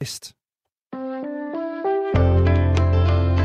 [0.00, 0.32] Vest.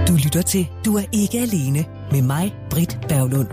[0.08, 3.48] Du lytter til Du er ikke alene med mig, Britt Berglund.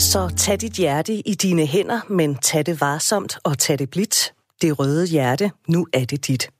[0.00, 4.34] Så tag dit hjerte i dine hænder, men tag det varsomt og tag det blidt.
[4.62, 6.50] Det røde hjerte, nu er det dit.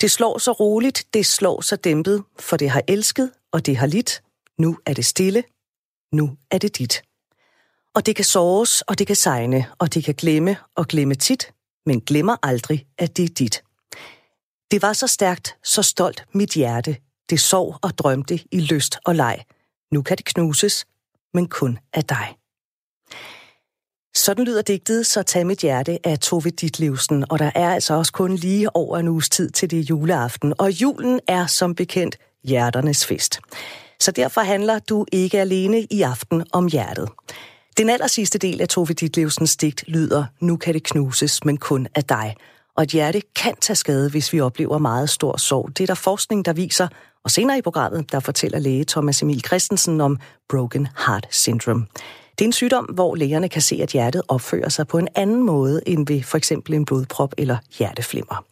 [0.00, 3.86] Det slår så roligt, det slår så dæmpet, for det har elsket, og det har
[3.86, 4.22] lidt.
[4.58, 5.44] Nu er det stille,
[6.12, 7.02] nu er det dit.
[7.94, 11.52] Og det kan såres, og det kan sejne, og det kan glemme og glemme tit,
[11.88, 13.62] men glemmer aldrig, at det er dit.
[14.70, 16.96] Det var så stærkt, så stolt mit hjerte.
[17.30, 19.44] Det sov og drømte i lyst og leg.
[19.92, 20.86] Nu kan det knuses,
[21.34, 22.36] men kun af dig.
[24.16, 28.12] Sådan lyder digtet, så tag mit hjerte af Tove Ditlevsen, og der er altså også
[28.12, 33.06] kun lige over en uges tid til det juleaften, og julen er som bekendt hjerternes
[33.06, 33.40] fest.
[34.00, 37.08] Så derfor handler du ikke alene i aften om hjertet.
[37.78, 41.86] Den aller sidste del af Tove Ditlevsens digt lyder, nu kan det knuses, men kun
[41.94, 42.36] af dig.
[42.76, 45.68] Og et hjerte kan tage skade, hvis vi oplever meget stor sorg.
[45.68, 46.88] Det er der forskning, der viser,
[47.24, 51.86] og senere i programmet, der fortæller læge Thomas Emil Christensen om Broken Heart Syndrome.
[52.38, 55.42] Det er en sygdom, hvor lægerne kan se, at hjertet opfører sig på en anden
[55.42, 58.44] måde end ved for eksempel en blodprop eller hjerteflimmer.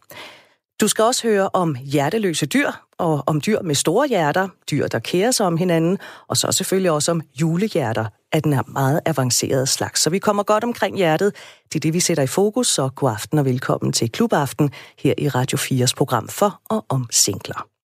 [0.81, 4.99] Du skal også høre om hjerteløse dyr, og om dyr med store hjerter, dyr, der
[4.99, 5.97] kærer sig om hinanden,
[6.27, 10.01] og så selvfølgelig også om julehjerter af den her meget avancerede slags.
[10.01, 11.35] Så vi kommer godt omkring hjertet.
[11.73, 15.13] Det er det, vi sætter i fokus, så god aften og velkommen til Klubaften her
[15.17, 17.76] i Radio 4's program for og om singler.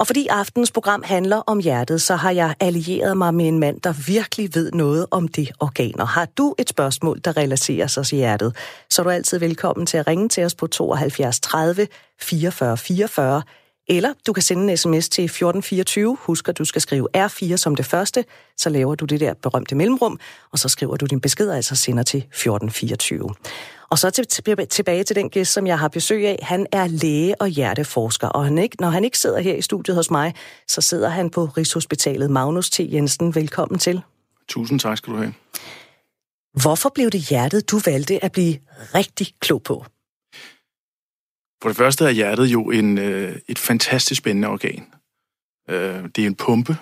[0.00, 3.80] Og fordi aftens program handler om hjertet, så har jeg allieret mig med en mand,
[3.80, 6.00] der virkelig ved noget om det organ.
[6.00, 8.56] Og har du et spørgsmål, der relaterer sig til hjertet,
[8.90, 11.86] så er du altid velkommen til at ringe til os på 72 30
[12.20, 13.42] 44 44,
[13.90, 16.16] eller du kan sende en sms til 1424.
[16.20, 18.24] Husk, at du skal skrive R4 som det første,
[18.56, 20.18] så laver du det der berømte mellemrum,
[20.52, 23.34] og så skriver du din besked, altså sender til 1424.
[23.90, 24.26] Og så til,
[24.66, 26.38] tilbage til den gæst, som jeg har besøg af.
[26.42, 29.96] Han er læge og hjerteforsker, og han ikke, når han ikke sidder her i studiet
[29.96, 30.34] hos mig,
[30.68, 32.30] så sidder han på Rigshospitalet.
[32.30, 32.80] Magnus T.
[32.80, 34.00] Jensen, velkommen til.
[34.48, 35.34] Tusind tak skal du have.
[36.62, 38.58] Hvorfor blev det hjertet, du valgte at blive
[38.94, 39.84] rigtig klog på?
[41.62, 44.86] For det første er hjertet jo en, øh, et fantastisk spændende organ.
[45.70, 46.76] Øh, det er en pumpe,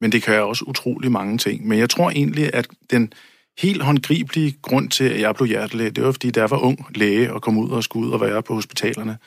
[0.00, 1.66] men det kan også utrolig mange ting.
[1.66, 3.12] Men jeg tror egentlig, at den
[3.58, 7.32] helt håndgribelige grund til, at jeg blev hjertelæge, det var, fordi der var ung læge
[7.32, 9.18] og kom ud og skulle ud og være på hospitalerne.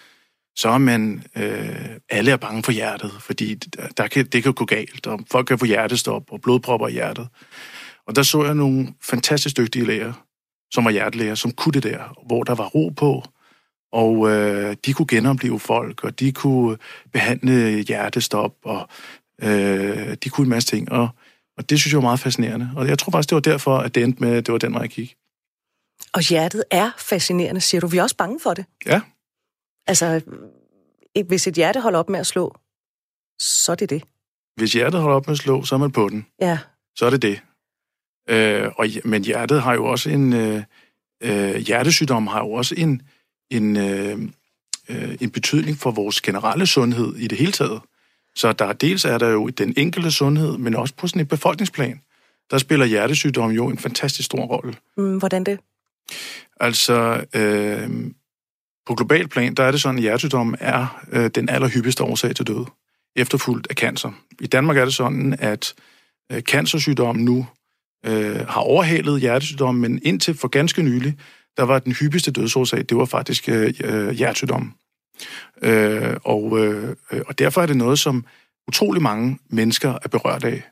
[0.56, 4.53] Så er man, øh, alle er bange for hjertet, fordi der, der kan, det kan
[4.53, 7.28] gå galt, og folk kan få hjertestop og blodpropper i hjertet.
[8.07, 10.13] Og der så jeg nogle fantastisk dygtige læger,
[10.74, 13.24] som var hjertelæger, som kunne det der, hvor der var ro på,
[13.92, 16.78] og øh, de kunne genopleve folk, og de kunne
[17.14, 18.90] behandle hjertestop, og
[19.42, 20.92] øh, de kunne en masse ting.
[20.92, 21.09] Og
[21.58, 22.72] og det synes jeg var meget fascinerende.
[22.75, 24.74] Og jeg tror faktisk, det var derfor, at det endte med, at det var den
[24.74, 25.16] vej, jeg gik.
[26.14, 27.88] Og hjertet er fascinerende, siger du.
[27.88, 28.66] Vi er også bange for det.
[28.86, 29.02] Ja.
[29.88, 30.22] Altså,
[31.28, 32.56] hvis et hjerte holder op med at slå,
[33.40, 34.04] så er det det.
[34.56, 36.25] Hvis hjertet holder op med at slå, så er man på den.
[36.42, 36.59] Ja.
[36.96, 37.42] Så er det det.
[38.30, 40.34] Øh, og, men hjertet har jo også en...
[40.34, 40.64] Øh,
[41.24, 43.02] øh, hjertesygdom har jo også en,
[43.50, 44.19] en, øh,
[44.90, 47.81] øh, en betydning for vores generelle sundhed i det hele taget.
[48.35, 52.02] Så der dels er der jo den enkelte sundhed, men også på sådan et befolkningsplan,
[52.52, 54.74] der spiller hjertesygdom jo en fantastisk stor rolle.
[54.97, 55.59] Mm, hvordan det?
[56.59, 57.90] Altså, øh,
[58.86, 62.47] på global plan, der er det sådan, at hjertesygdom er øh, den allerhyppigste årsag til
[62.47, 62.66] død,
[63.16, 64.12] efterfulgt af cancer.
[64.41, 65.74] I Danmark er det sådan, at
[66.31, 67.47] øh, cancersygdom nu
[68.06, 71.18] øh, har overhalet hjertesygdom, men indtil for ganske nylig,
[71.57, 74.73] der var den hyppigste dødsårsag, det var faktisk øh, øh hjertesygdom.
[75.62, 76.95] Øh, og, øh,
[77.28, 78.25] og derfor er det noget, som
[78.68, 80.63] utrolig mange mennesker er berørt af.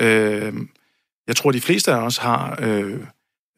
[0.00, 0.54] Øh,
[1.26, 3.00] jeg tror, de fleste af os har øh,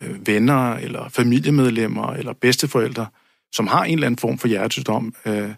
[0.02, 3.06] øh, venner eller familiemedlemmer eller bedsteforældre,
[3.52, 5.50] som har en eller anden form for hjertesygdom, øh,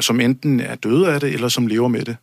[0.00, 2.16] som enten er døde af det, eller som lever med det.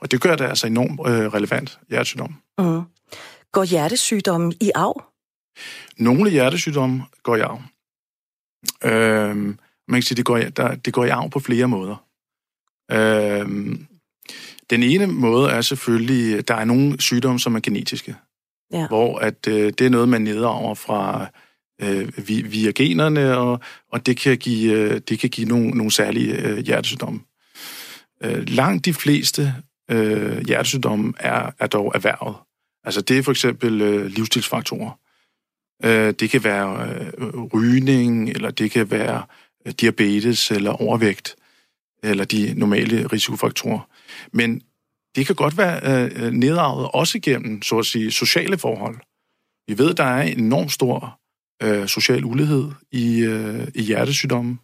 [0.00, 2.34] Og det gør det altså enormt øh, relevant, hjertesygdom.
[2.58, 2.82] Uh.
[3.52, 5.04] Går hjertesygdommen i arv?
[5.96, 7.62] Nogle hjertesygdomme går i arv.
[8.84, 9.36] Øh,
[9.88, 12.04] man kan sige, det går, der, det går i arv på flere måder.
[12.92, 13.86] Øhm,
[14.70, 18.16] den ene måde er selvfølgelig, der er nogle sygdomme, som er genetiske.
[18.72, 18.86] Ja.
[18.88, 21.26] Hvor at, øh, det er noget, man nedarver fra
[21.82, 23.60] øh, via generne, og,
[23.92, 27.20] og det kan give, øh, det kan give nogle, nogle særlige øh, hjertesygdomme.
[28.22, 29.54] Øh, langt de fleste
[29.90, 32.36] øh, hjertesygdomme er, er dog erhvervet.
[32.84, 34.98] Altså det er for eksempel øh, livsstilsfaktorer.
[35.84, 36.88] Øh, det kan være
[37.18, 39.22] øh, rygning, eller det kan være
[39.80, 41.36] diabetes eller overvægt,
[42.02, 43.88] eller de normale risikofaktorer.
[44.32, 44.62] Men
[45.16, 45.80] det kan godt være
[46.16, 48.96] øh, nedarvet også gennem, så at sige, sociale forhold.
[49.68, 51.20] Vi ved, der er en enormt stor
[51.62, 54.58] øh, social ulighed i, øh, i hjertesygdomme.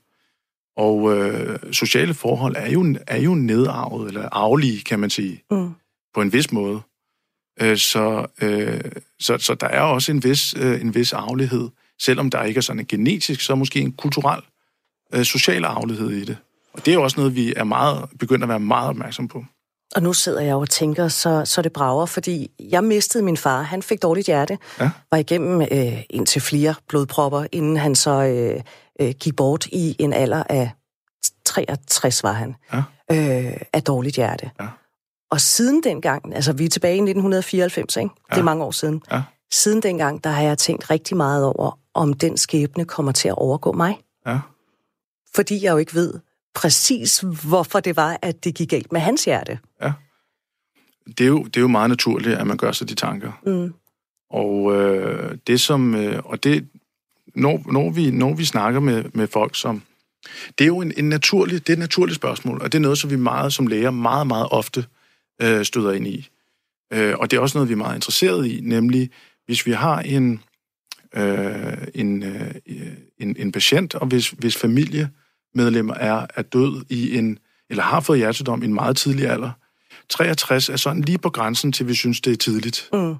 [0.76, 5.70] Og øh, sociale forhold er jo, er jo nedarvet, eller arvelige, kan man sige, mm.
[6.14, 6.80] på en vis måde.
[7.60, 8.80] Øh, så, øh,
[9.20, 11.68] så, så der er også en vis, øh, en vis arvelighed,
[12.00, 14.42] selvom der ikke er sådan en genetisk, så måske en kulturel,
[15.14, 16.36] øh, social arvelighed i det.
[16.72, 19.44] Og det er også noget, vi er meget begyndt at være meget opmærksom på.
[19.96, 23.62] Og nu sidder jeg og tænker, så, så det brager, fordi jeg mistede min far.
[23.62, 24.90] Han fik dårligt hjerte, ja.
[25.10, 28.60] var igennem øh, indtil flere blodpropper, inden han så øh,
[29.00, 30.70] øh, gik bort i en alder af
[31.44, 32.82] 63, var han, ja.
[33.12, 34.50] øh, af dårligt hjerte.
[34.60, 34.66] Ja.
[35.30, 38.10] Og siden dengang, altså vi er tilbage i 1994, ikke?
[38.30, 38.34] Ja.
[38.34, 39.22] det er mange år siden, ja.
[39.50, 43.34] siden dengang, der har jeg tænkt rigtig meget over, om den skæbne kommer til at
[43.38, 44.00] overgå mig.
[44.26, 44.40] Ja.
[45.34, 46.14] Fordi jeg jo ikke ved,
[46.54, 49.58] præcis, hvorfor det var, at det gik galt med hans hjerte.
[49.82, 49.92] Ja.
[51.06, 53.32] Det er jo, det er jo meget naturligt, at man gør sig de tanker.
[53.46, 53.74] Mm.
[54.30, 55.94] Og øh, det som...
[55.94, 56.68] Øh, og det,
[57.34, 59.82] når, når, vi, når vi snakker med, med folk, som...
[60.58, 62.98] Det er jo en, en naturlig, det er et naturligt spørgsmål, og det er noget,
[62.98, 64.97] som vi meget som læger meget, meget ofte øh,
[65.64, 66.28] støder ind i.
[66.92, 69.10] Øh, og det er også noget, vi er meget interesseret i, nemlig
[69.46, 70.42] hvis vi har en,
[71.14, 72.54] øh, en, øh,
[73.18, 75.10] en, en patient, og hvis, hvis familie
[75.54, 77.38] medlemmer er, er død i en,
[77.70, 79.50] eller har fået hjertedom i en meget tidlig alder.
[80.08, 82.88] 63 er sådan lige på grænsen til, vi synes, det er tidligt.
[82.92, 83.16] Mm.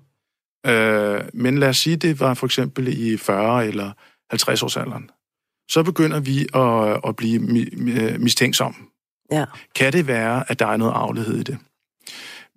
[0.70, 3.92] Øh, men lad os sige, det var for eksempel i 40 eller
[4.30, 5.10] 50 års alderen.
[5.70, 7.38] Så begynder vi at, at blive
[8.18, 8.74] mistænksom.
[9.32, 9.44] Ja.
[9.74, 11.58] Kan det være, at der er noget aflighed i det?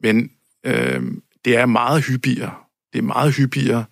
[0.04, 0.32] Men
[0.66, 1.04] øh,
[1.46, 2.54] det er meget hyppigere.
[2.94, 3.86] Det er meget hyppigere,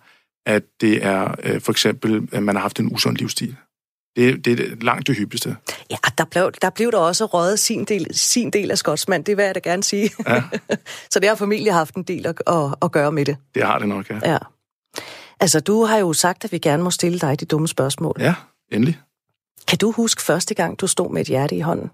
[0.46, 3.56] at det er øh, for eksempel, at man har haft en usund livsstil.
[4.16, 5.56] Det, det er langt det hyppigste.
[5.90, 9.36] Ja, der blev der, blev der også røget sin del, sin del af skotsmand, det
[9.36, 10.10] vil jeg da gerne sige.
[10.26, 10.42] Ja.
[11.12, 13.36] så det har familie haft en del at, at, at gøre med det.
[13.54, 14.32] Det har det nok, ja.
[14.32, 14.38] ja.
[15.40, 18.16] Altså, du har jo sagt, at vi gerne må stille dig de dumme spørgsmål.
[18.20, 18.34] Ja,
[18.72, 19.00] endelig.
[19.68, 21.90] Kan du huske første gang, du stod med et hjerte i hånden?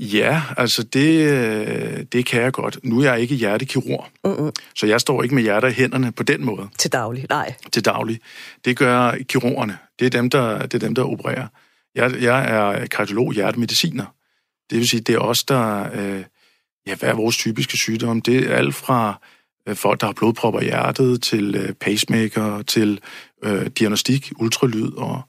[0.00, 2.78] Ja, altså det, øh, det kan jeg godt.
[2.82, 4.52] Nu er jeg ikke hjertekirurg, Mm-mm.
[4.74, 6.68] så jeg står ikke med hjerter i hænderne på den måde.
[6.78, 7.54] Til daglig, nej.
[7.72, 8.20] Til daglig.
[8.64, 9.78] Det gør kirurgerne.
[9.98, 11.46] Det er dem, der, det er dem, der opererer.
[11.94, 14.04] Jeg, jeg er kardiolog, hjertemediciner.
[14.70, 15.88] Det vil sige, det er os, der...
[15.94, 16.24] Øh,
[16.86, 18.22] ja, hvad er vores typiske sygdomme?
[18.26, 19.20] Det er alt fra
[19.68, 23.00] øh, folk, der har blodpropper i hjertet, til øh, pacemaker, til
[23.44, 25.22] øh, diagnostik, ultralyd og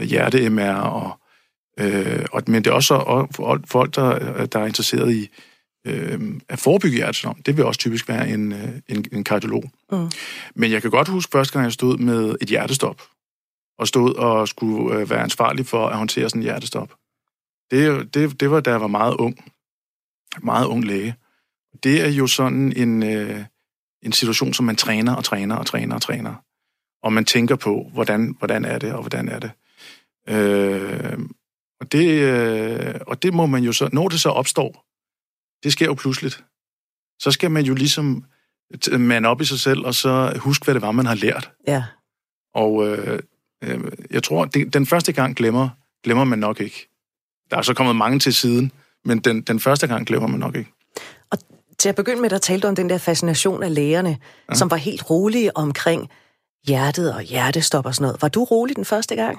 [0.00, 1.18] øh, hjerte-MR og
[1.80, 3.28] Øh, og, men det er også og,
[3.66, 5.28] folk, der, der er interesseret i
[5.86, 7.42] øh, at forebygge hjertesygdom.
[7.42, 9.64] Det vil også typisk være en, øh, en, en kardiolog.
[9.92, 10.10] Mm.
[10.54, 13.02] Men jeg kan godt huske første gang, jeg stod med et hjertestop,
[13.78, 16.94] og stod og skulle øh, være ansvarlig for at håndtere sådan en hjertestop.
[17.70, 19.52] Det, det, det var, da jeg var meget ung.
[20.42, 21.14] Meget ung læge.
[21.82, 23.44] Det er jo sådan en, øh,
[24.02, 26.34] en situation, som man træner og træner og træner og træner.
[27.02, 29.50] Og man tænker på, hvordan, hvordan er det, og hvordan er det.
[30.28, 31.18] Øh,
[31.82, 34.84] og det, øh, og det må man jo så, når det så opstår,
[35.62, 36.44] det sker jo pludseligt,
[37.18, 38.24] så skal man jo ligesom
[38.98, 41.50] man op i sig selv, og så huske, hvad det var, man har lært.
[41.66, 41.84] Ja.
[42.54, 43.18] Og øh,
[43.64, 43.80] øh,
[44.10, 45.68] jeg tror, det, den første gang glemmer,
[46.04, 46.88] glemmer man nok ikke.
[47.50, 48.72] Der er så kommet mange til siden,
[49.04, 50.70] men den, den første gang glemmer man nok ikke.
[51.30, 51.38] Og
[51.78, 54.18] til at begynde med, der talte du om den der fascination af lægerne,
[54.48, 54.54] ja.
[54.54, 56.10] som var helt rolige omkring
[56.66, 58.22] hjertet og hjertestop og sådan noget.
[58.22, 59.38] Var du rolig den første gang?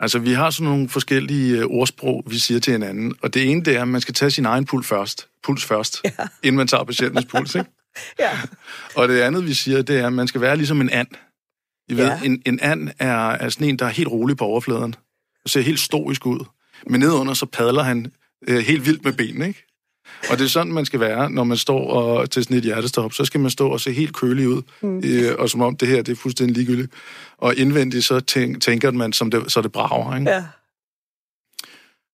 [0.00, 3.14] Altså, vi har sådan nogle forskellige øh, ordsprog, vi siger til hinanden.
[3.22, 6.00] Og det ene, det er, at man skal tage sin egen puls først, puls først
[6.04, 6.10] ja.
[6.42, 7.70] inden man tager patientens puls, ikke?
[8.18, 8.30] ja.
[8.96, 11.08] Og det andet, vi siger, det er, at man skal være ligesom en and.
[11.88, 12.20] I ved, ja.
[12.24, 14.94] en, en and er, er sådan en, der er helt rolig på overfladen.
[15.44, 16.44] Og ser helt stoisk ud.
[16.86, 18.12] Men nedunder, så padler han
[18.48, 19.67] øh, helt vildt med benene, ikke?
[20.30, 23.12] Og det er sådan, man skal være, når man står og, til sådan et hjertestop.
[23.12, 25.02] Så skal man stå og se helt kølig ud, mm.
[25.04, 26.92] øh, og som om det her det er fuldstændig ligegyldigt.
[27.38, 30.16] Og indvendigt så tænk, tænker man, som det, så det brager.
[30.16, 30.30] Ikke?
[30.30, 30.44] Ja.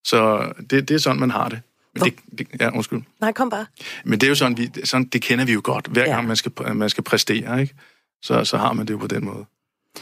[0.04, 1.60] Så det, det er sådan, man har det.
[1.94, 3.02] Men det, det, ja, undskyld.
[3.20, 3.66] Nej, kom bare.
[4.04, 5.86] Men det er jo sådan, vi, sådan det kender vi jo godt.
[5.86, 7.74] Hver gang man skal, man skal præstere, ikke?
[8.22, 9.44] Så, så har man det jo på den måde.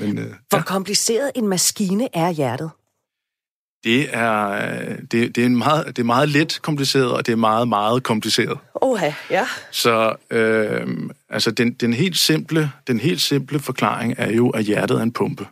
[0.01, 0.63] Men, øh, Hvor ja.
[0.63, 2.71] kompliceret en maskine er hjertet?
[3.85, 7.37] Det er, det, det, er en meget, det er meget let kompliceret, og det er
[7.37, 8.59] meget, meget kompliceret.
[8.75, 9.47] Oha, ja.
[9.71, 14.99] Så øh, altså den, den, helt simple, den helt simple forklaring er jo, at hjertet
[14.99, 15.47] er en pumpe,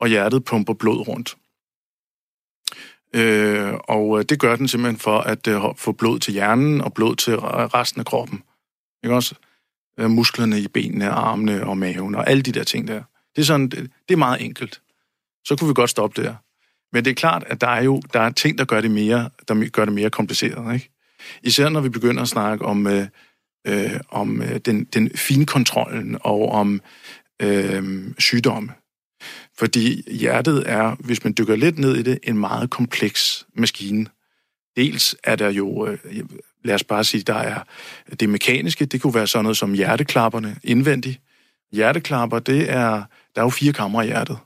[0.00, 1.36] og hjertet pumper blod rundt.
[3.14, 7.16] Øh, og det gør den simpelthen for at øh, få blod til hjernen og blod
[7.16, 8.42] til resten af kroppen.
[9.04, 9.34] Ikke også?
[9.98, 13.02] Øh, musklerne i benene, armene og maven og alle de der ting der.
[13.36, 14.80] Det er, sådan, det, det er meget enkelt.
[15.44, 16.34] Så kunne vi godt stoppe der.
[16.94, 19.30] Men det er klart, at der er jo der er ting, der gør det mere,
[19.48, 20.74] der gør det mere kompliceret.
[20.74, 20.90] Ikke?
[21.42, 23.06] Især når vi begynder at snakke om, øh,
[23.66, 26.80] øh, om øh, den, den fine kontrollen og om
[27.42, 28.72] øh, sygdomme.
[29.58, 34.06] Fordi hjertet er, hvis man dykker lidt ned i det, en meget kompleks maskine.
[34.76, 35.98] Dels er der jo, øh,
[36.64, 37.60] lad os bare sige, der er
[38.20, 41.20] det mekaniske, det kunne være sådan noget som hjerteklapperne indvendigt.
[41.72, 43.02] Hjerteklapper, det er,
[43.34, 44.38] der er jo fire kammer i hjertet.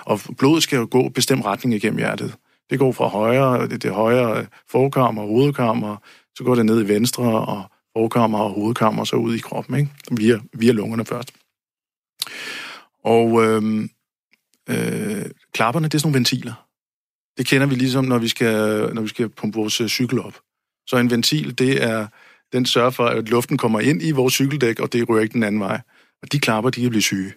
[0.00, 2.34] Og blodet skal jo gå bestemt retning igennem hjertet.
[2.70, 5.96] Det går fra højre, det, det højre forkammer, hovedkammer,
[6.34, 9.90] så går det ned i venstre, og forkammer og hovedkammer, så ud i kroppen, ikke?
[10.10, 11.32] Via, via lungerne først.
[13.04, 13.88] Og øh,
[14.70, 16.66] øh, klapperne, det er sådan nogle ventiler.
[17.38, 18.54] Det kender vi ligesom, når vi skal,
[18.94, 20.34] når vi skal pumpe vores øh, cykel op.
[20.86, 22.06] Så en ventil, det er,
[22.52, 25.42] den sørger for, at luften kommer ind i vores cykeldæk, og det rører ikke den
[25.42, 25.80] anden vej.
[26.22, 27.32] Og de klapper, de kan blive syge.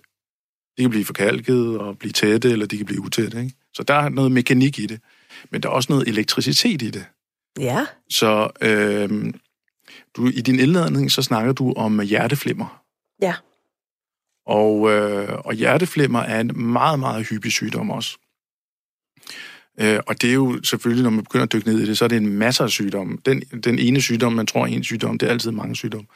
[0.77, 3.39] De kan blive forkalket og blive tætte, eller de kan blive utætte.
[3.39, 3.55] Ikke?
[3.73, 4.99] Så der er noget mekanik i det.
[5.51, 7.05] Men der er også noget elektricitet i det.
[7.59, 7.85] Ja.
[8.09, 9.33] Så øh,
[10.15, 12.83] du, i din indladning, så snakker du om hjerteflimmer.
[13.21, 13.33] Ja.
[14.45, 18.17] Og, øh, og hjerteflimmer er en meget, meget hyppig sygdom også.
[19.79, 22.05] Øh, og det er jo selvfølgelig, når man begynder at dykke ned i det, så
[22.05, 23.17] er det en masse af sygdomme.
[23.25, 26.07] Den, den ene sygdom, man tror er en sygdom, det er altid mange sygdomme.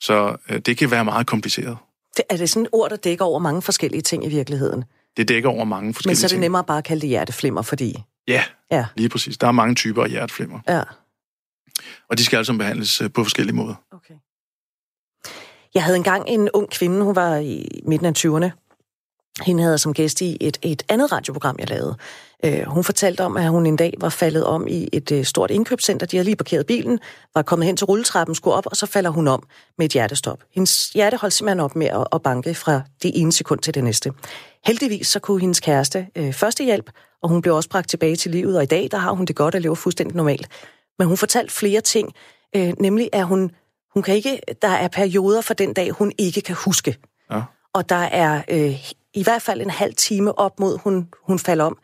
[0.00, 1.76] Så øh, det kan være meget kompliceret.
[2.18, 4.84] Det, er det sådan et ord, der dækker over mange forskellige ting i virkeligheden?
[5.16, 6.20] Det dækker over mange forskellige ting.
[6.20, 6.40] Men så er det ting.
[6.40, 8.02] nemmere bare at kalde det hjerteflimmer, fordi...
[8.28, 9.38] Ja, ja, lige præcis.
[9.38, 10.60] Der er mange typer af hjerteflimmer.
[10.68, 10.82] Ja.
[12.10, 13.74] Og de skal altså behandles øh, på forskellige måder.
[13.92, 14.14] Okay.
[15.74, 18.67] Jeg havde engang en ung kvinde, hun var i midten af 20'erne.
[19.42, 21.96] Hende havde som gæst i et, et andet radioprogram, jeg lavede.
[22.46, 25.50] Uh, hun fortalte om, at hun en dag var faldet om i et uh, stort
[25.50, 26.06] indkøbscenter.
[26.06, 26.98] De havde lige parkeret bilen,
[27.34, 29.46] var kommet hen til rulletrappen, skulle op, og så falder hun om
[29.78, 30.38] med et hjertestop.
[30.54, 33.84] Hendes hjerte holdt simpelthen op med at, at banke fra det ene sekund til det
[33.84, 34.12] næste.
[34.66, 36.90] Heldigvis så kunne hendes kæreste uh, førstehjælp,
[37.22, 39.36] og hun blev også bragt tilbage til livet, og i dag der har hun det
[39.36, 40.48] godt og lever fuldstændig normalt.
[40.98, 42.12] Men hun fortalte flere ting,
[42.56, 43.50] uh, nemlig at hun,
[43.94, 46.96] hun kan ikke, der er perioder for den dag, hun ikke kan huske.
[47.30, 47.42] Ja.
[47.74, 51.64] Og der er øh, i hvert fald en halv time op mod, hun, hun falder
[51.64, 51.78] om.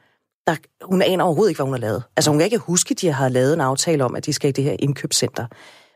[0.47, 2.03] Der, hun aner overhovedet ikke, hvad hun har lavet.
[2.17, 4.49] Altså, hun kan ikke huske, at de har lavet en aftale om, at de skal
[4.49, 5.47] i det her indkøbscenter.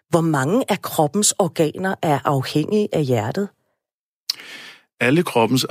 [0.08, 3.48] Hvor mange af kroppens organer er afhængige af hjertet?
[5.00, 5.64] Alle kroppens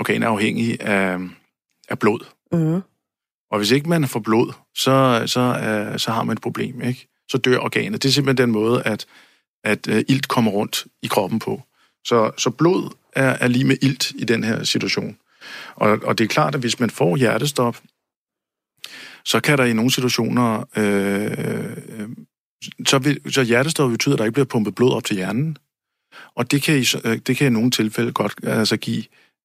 [0.00, 1.18] organer er afhængige af,
[1.88, 2.20] af blod.
[2.52, 2.82] Mm.
[3.50, 7.08] Og hvis ikke man får blod, så, så, øh, så har man et problem, ikke?
[7.28, 8.02] Så dør organet.
[8.02, 9.06] Det er simpelthen den måde, at,
[9.64, 11.62] at øh, ilt kommer rundt i kroppen på.
[12.06, 15.18] Så, så blod er, er lige med ilt i den her situation.
[15.74, 17.76] Og, og det er klart, at hvis man får hjertestop,
[19.24, 20.64] så kan der i nogle situationer...
[20.76, 21.76] Øh,
[22.86, 25.58] så, vil, så hjertestop betyder, at der ikke bliver pumpet blod op til hjernen.
[26.34, 26.82] Og det kan i,
[27.18, 29.04] det kan i nogle tilfælde godt altså give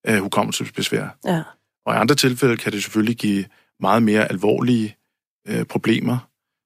[0.09, 1.17] uh, hukommelsesbesvær.
[1.25, 1.43] Ja.
[1.85, 3.45] Og i andre tilfælde kan det selvfølgelig give
[3.79, 4.95] meget mere alvorlige
[5.49, 6.17] uh, problemer.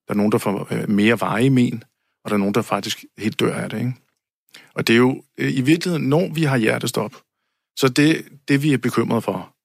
[0.07, 1.83] Der er nogen, der får uh, mere veje men,
[2.23, 3.77] og der er nogen, der faktisk helt dør af det.
[3.77, 3.93] Ikke?
[4.73, 7.11] Og det er jo øh, i virkeligheden, når vi har hjertestop,
[7.77, 9.55] så det, det vi er bekymret for,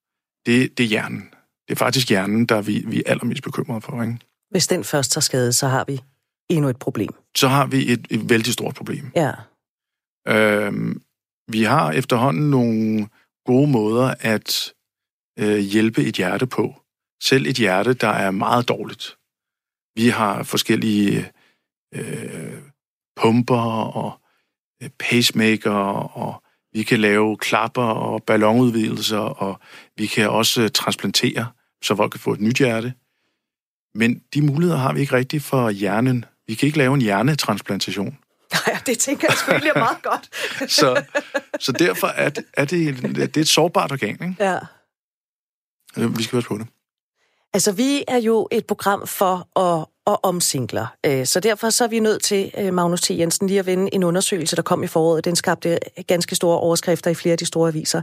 [0.47, 1.35] det, det er hjernen.
[1.68, 4.02] Det er faktisk hjernen, der vi, vi er allermest bekymrede for.
[4.02, 4.18] Ikke?
[4.50, 6.00] Hvis den først tager skade, så har vi
[6.49, 7.11] endnu et problem.
[7.37, 9.11] Så har vi et, et vældig stort problem.
[9.16, 9.32] Ja.
[10.28, 11.02] Øhm,
[11.49, 13.09] vi har efterhånden nogle
[13.47, 14.73] gode måder at
[15.38, 16.82] øh, hjælpe et hjerte på.
[17.23, 19.16] Selv et hjerte, der er meget dårligt.
[19.94, 21.30] Vi har forskellige
[21.94, 22.59] øh,
[23.16, 24.20] pumper og
[24.99, 25.70] pacemaker,
[26.16, 29.60] og vi kan lave klapper og ballonudvidelser, og
[29.96, 31.46] vi kan også transplantere,
[31.82, 32.94] så folk kan få et nyt hjerte.
[33.94, 36.25] Men de muligheder har vi ikke rigtigt for hjernen.
[36.46, 38.18] Vi kan ikke lave en hjernetransplantation.
[38.66, 40.28] Nej, det tænker jeg selvfølgelig er meget godt.
[40.78, 41.02] så,
[41.60, 44.34] så derfor er det, er det, det er et sårbart organ, ikke?
[44.40, 44.58] Ja.
[45.96, 46.66] Øh, vi skal være på det.
[47.52, 50.87] Altså, vi er jo et program for at og om singler.
[51.07, 53.11] Øh, så derfor så er vi nødt til, øh, Magnus T.
[53.11, 55.25] Jensen, lige at vende en undersøgelse, der kom i foråret.
[55.25, 58.02] Den skabte ganske store overskrifter i flere af de store aviser.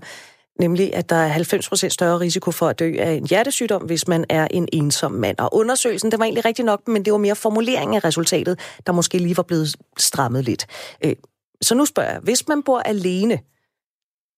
[0.59, 4.25] Nemlig, at der er 90% større risiko for at dø af en hjertesygdom, hvis man
[4.29, 5.37] er en ensom mand.
[5.39, 8.93] Og undersøgelsen, det var egentlig rigtig nok, men det var mere formuleringen af resultatet, der
[8.93, 10.67] måske lige var blevet strammet lidt.
[11.05, 11.15] Øh,
[11.61, 13.39] så nu spørger jeg, hvis man bor alene,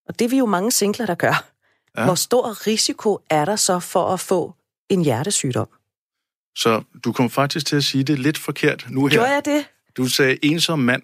[0.07, 1.45] og det er vi jo mange singler, der gør,
[1.97, 2.05] ja.
[2.05, 4.53] hvor stor risiko er der så for at få
[4.89, 5.67] en hjertesygdom?
[6.55, 9.15] Så du kom faktisk til at sige det lidt forkert nu her.
[9.15, 9.65] Gjorde jeg det?
[9.97, 11.03] Du sagde ensom mand.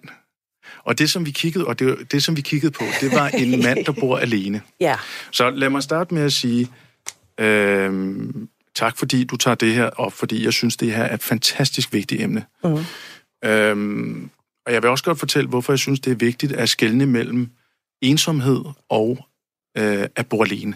[0.84, 3.50] Og det, som vi kiggede, og det, det, som vi kiggede på, det var en
[3.64, 4.60] mand, der bor alene.
[4.80, 4.96] Ja.
[5.32, 6.68] Så lad mig starte med at sige,
[7.40, 8.14] øh,
[8.74, 11.92] tak fordi du tager det her op, fordi jeg synes, det her er et fantastisk
[11.92, 12.44] vigtigt emne.
[12.64, 12.84] Mm.
[13.44, 14.30] Øhm,
[14.66, 17.50] og jeg vil også godt fortælle, hvorfor jeg synes, det er vigtigt at skelne mellem
[18.00, 19.26] ensomhed og
[19.78, 20.74] øh, at bo alene.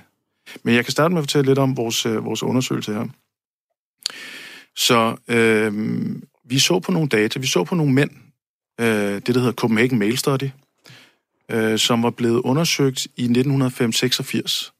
[0.63, 3.07] Men jeg kan starte med at fortælle lidt om vores, øh, vores undersøgelse her.
[4.81, 5.73] Så øh,
[6.45, 8.11] vi så på nogle data, vi så på nogle mænd,
[8.81, 10.51] øh, det der hedder Copenhagen Male Study,
[11.51, 14.73] øh, som var blevet undersøgt i 1986.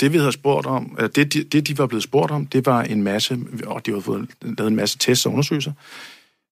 [0.00, 2.66] Det, vi havde spurgt om, øh, det, det, det, de var blevet spurgt om, det
[2.66, 5.72] var en masse, og de havde fået lavet en masse tests og undersøgelser,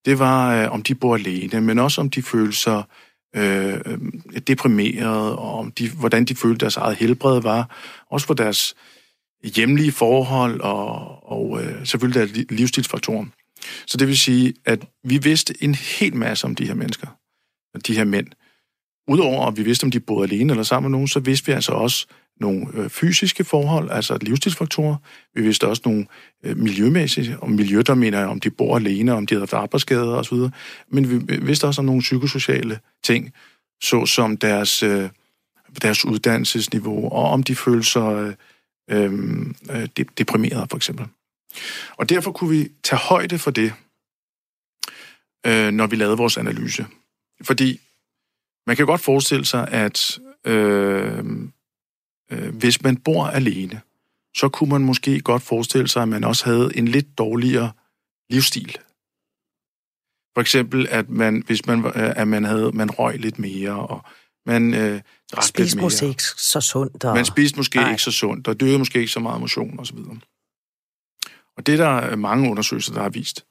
[0.04, 2.82] det var, øh, om de bor alene, men også om de følte sig
[3.36, 3.98] øh, øh
[4.46, 7.76] deprimerede, og om de, hvordan de følte deres eget helbred var,
[8.10, 8.74] også for deres
[9.44, 13.24] hjemlige forhold og, og øh, selvfølgelig deres livsstilsfaktorer.
[13.86, 17.06] Så det vil sige, at vi vidste en hel masse om de her mennesker,
[17.86, 18.26] de her mænd.
[19.08, 21.52] Udover at vi vidste, om de boede alene eller sammen med nogen, så vidste vi
[21.52, 22.06] altså også
[22.40, 24.96] nogle øh, fysiske forhold, altså livsstilsfaktorer.
[25.34, 26.06] Vi vidste også nogle
[26.44, 29.52] øh, miljømæssige, om miljø, der mener jeg, om de bor alene, om de har haft
[29.52, 30.38] arbejdsskader osv.
[30.88, 33.32] Men vi vidste også om nogle psykosociale ting,
[33.82, 35.08] såsom deres, øh,
[35.82, 38.34] deres uddannelsesniveau, og om de følte sig øh,
[38.90, 41.06] Øhm, øh, øh, deprimerede, for eksempel.
[41.96, 43.72] Og derfor kunne vi tage højde for det,
[45.46, 46.86] øh, når vi lavede vores analyse.
[47.42, 47.80] Fordi
[48.66, 51.24] man kan godt forestille sig, at øh,
[52.30, 53.80] øh, hvis man bor alene,
[54.36, 57.72] så kunne man måske godt forestille sig, at man også havde en lidt dårligere
[58.30, 58.78] livsstil.
[60.34, 64.04] For eksempel, at man, hvis man, øh, at man, havde, man røg lidt mere, og
[64.46, 65.00] man øh,
[65.42, 67.04] spiste måske ikke så sundt.
[67.04, 67.14] Og...
[67.14, 67.90] Man spiste måske Nej.
[67.90, 69.98] ikke så sundt, og døde måske ikke så meget motion osv.
[71.56, 73.46] Og det der er der mange undersøgelser, der har vist.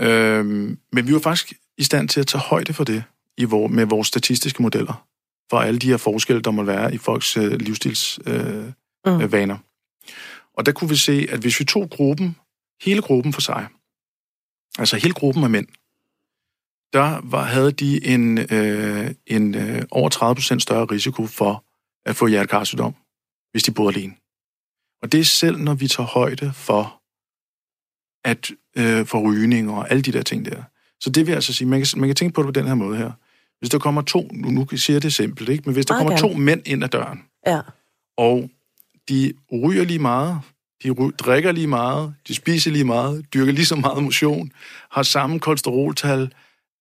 [0.00, 3.04] Øhm, men vi var faktisk i stand til at tage højde for det
[3.36, 5.06] i vor, med vores statistiske modeller
[5.50, 8.74] for alle de her forskelle, der må være i folks øh, livsstilsvaner.
[9.06, 10.14] Øh, mm.
[10.56, 12.36] Og der kunne vi se, at hvis vi tog gruppen,
[12.82, 13.66] hele gruppen for sig,
[14.78, 15.66] altså hele gruppen af mænd,
[16.92, 21.64] der var, havde de en, øh, en øh, over 30% større risiko for
[22.06, 22.94] at få hjertekarsygdom,
[23.52, 24.14] hvis de boede alene.
[25.02, 27.00] Og det er selv, når vi tager højde for,
[28.24, 30.62] at øh, for rygning og alle de der ting der.
[31.00, 32.74] Så det vil altså sige, man kan, man kan tænke på det på den her
[32.74, 33.10] måde her.
[33.58, 35.62] Hvis der kommer to, nu, nu siger jeg det simpelt, ikke?
[35.66, 36.04] men hvis der okay.
[36.04, 37.60] kommer to mænd ind ad døren, ja.
[38.16, 38.50] og
[39.08, 40.40] de ryger lige meget,
[40.82, 44.52] de ry- drikker lige meget, de spiser lige meget, dyrker lige så meget motion,
[44.90, 46.32] har samme kolesteroltal,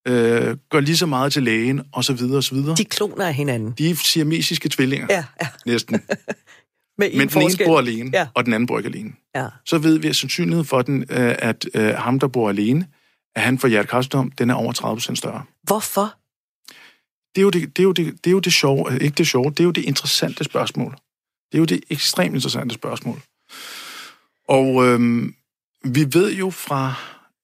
[0.07, 2.75] øh, går lige så meget til lægen, og så videre, og så videre.
[2.75, 3.73] De kloner af hinanden.
[3.77, 5.47] De er siamesiske tvillinger, ja, ja.
[5.65, 6.01] næsten.
[6.97, 8.27] Men den ene bor alene, ja.
[8.33, 9.11] og den anden bor ikke alene.
[9.35, 9.47] Ja.
[9.65, 12.87] Så ved vi, at sandsynligheden for, den, øh, at øh, ham, der bor alene,
[13.35, 15.43] at han får hjertekarsygdom, den er over 30% større.
[15.63, 16.13] Hvorfor?
[17.35, 19.27] Det er, jo det, det, er jo det, det er jo det sjove, ikke det
[19.27, 20.91] sjove, det er jo det interessante spørgsmål.
[21.51, 23.21] Det er jo det ekstremt interessante spørgsmål.
[24.47, 25.35] Og øhm,
[25.83, 26.93] vi ved jo fra...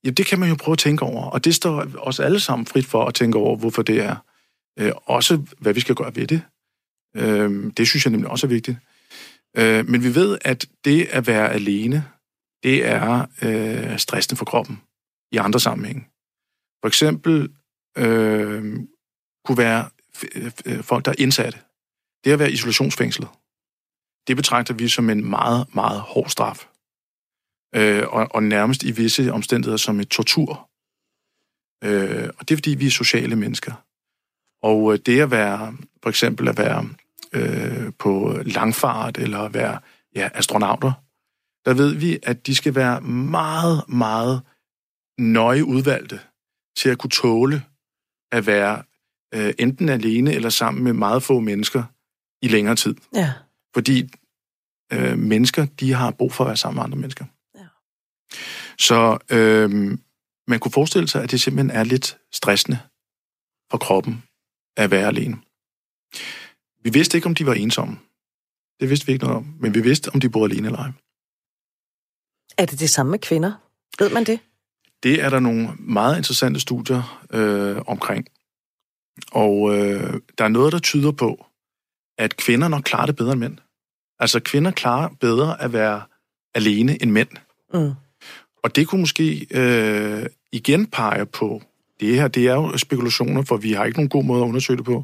[0.06, 2.66] Ja, det kan man jo prøve at tænke over, og det står os alle sammen
[2.66, 4.16] frit for at tænke over, hvorfor det er.
[4.80, 6.42] Øh, også hvad vi skal gøre ved det.
[7.16, 8.78] Øh, det synes jeg nemlig også er vigtigt.
[9.58, 12.06] Øh, men vi ved, at det at være alene,
[12.64, 14.82] det er øh, stressende for kroppen
[15.32, 16.08] i andre sammenhænge.
[16.82, 17.50] For eksempel
[17.98, 18.80] øh,
[19.46, 19.90] kunne være
[20.36, 21.60] øh, øh, folk, der er indsatte.
[22.24, 23.30] Det at være isolationsfængslet,
[24.28, 26.68] det betragter vi som en meget, meget hård straf.
[27.76, 30.70] Øh, og, og nærmest i visse omstændigheder som et tortur.
[31.84, 33.74] Øh, og det er, fordi vi er sociale mennesker.
[34.62, 36.90] Og øh, det at være, for eksempel at være
[37.34, 39.80] øh, på langfart eller at være
[40.16, 40.92] ja, astronauter,
[41.66, 44.42] der ved vi, at de skal være meget, meget
[45.18, 46.20] nøje udvalgte
[46.78, 47.64] til at kunne tåle
[48.32, 48.84] at være
[49.34, 51.84] øh, enten alene eller sammen med meget få mennesker
[52.42, 52.96] i længere tid.
[53.16, 53.34] Ja.
[53.74, 54.10] Fordi
[54.94, 57.26] øh, mennesker, de har brug for at være sammen med andre mennesker.
[58.80, 59.98] Så øh,
[60.48, 62.80] man kunne forestille sig, at det simpelthen er lidt stressende
[63.72, 64.24] for kroppen
[64.78, 65.38] at være alene.
[66.84, 67.98] Vi vidste ikke, om de var ensomme.
[68.80, 70.92] Det vidste vi ikke noget om, men vi vidste, om de boede alene eller ej.
[72.58, 73.54] Er det det samme med kvinder?
[74.00, 74.40] Ved man det?
[75.04, 78.28] Det er der nogle meget interessante studier øh, omkring.
[79.32, 81.46] Og øh, der er noget, der tyder på,
[82.18, 83.58] at kvinder nok klarer det bedre end mænd.
[84.20, 86.04] Altså kvinder klarer bedre at være
[86.54, 87.30] alene end mænd.
[87.74, 87.94] Mm.
[88.66, 91.62] Og det kunne måske øh, igen pege på,
[92.00, 94.78] det her det er jo spekulationer, for vi har ikke nogen god måde at undersøge
[94.78, 95.04] det på,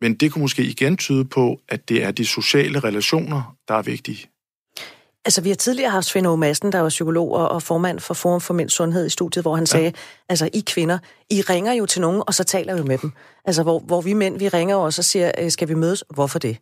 [0.00, 3.82] men det kunne måske igen tyde på, at det er de sociale relationer, der er
[3.82, 4.26] vigtige.
[5.24, 8.40] Altså, vi har tidligere haft Svend Aage Madsen, der var psykolog og formand for Forum
[8.40, 9.66] for Mænds Sundhed i studiet, hvor han ja.
[9.66, 9.92] sagde,
[10.28, 10.98] altså, I kvinder,
[11.30, 13.12] I ringer jo til nogen, og så taler vi med dem.
[13.44, 16.04] Altså, hvor, hvor vi mænd, vi ringer også og siger, øh, skal vi mødes?
[16.10, 16.56] Hvorfor det?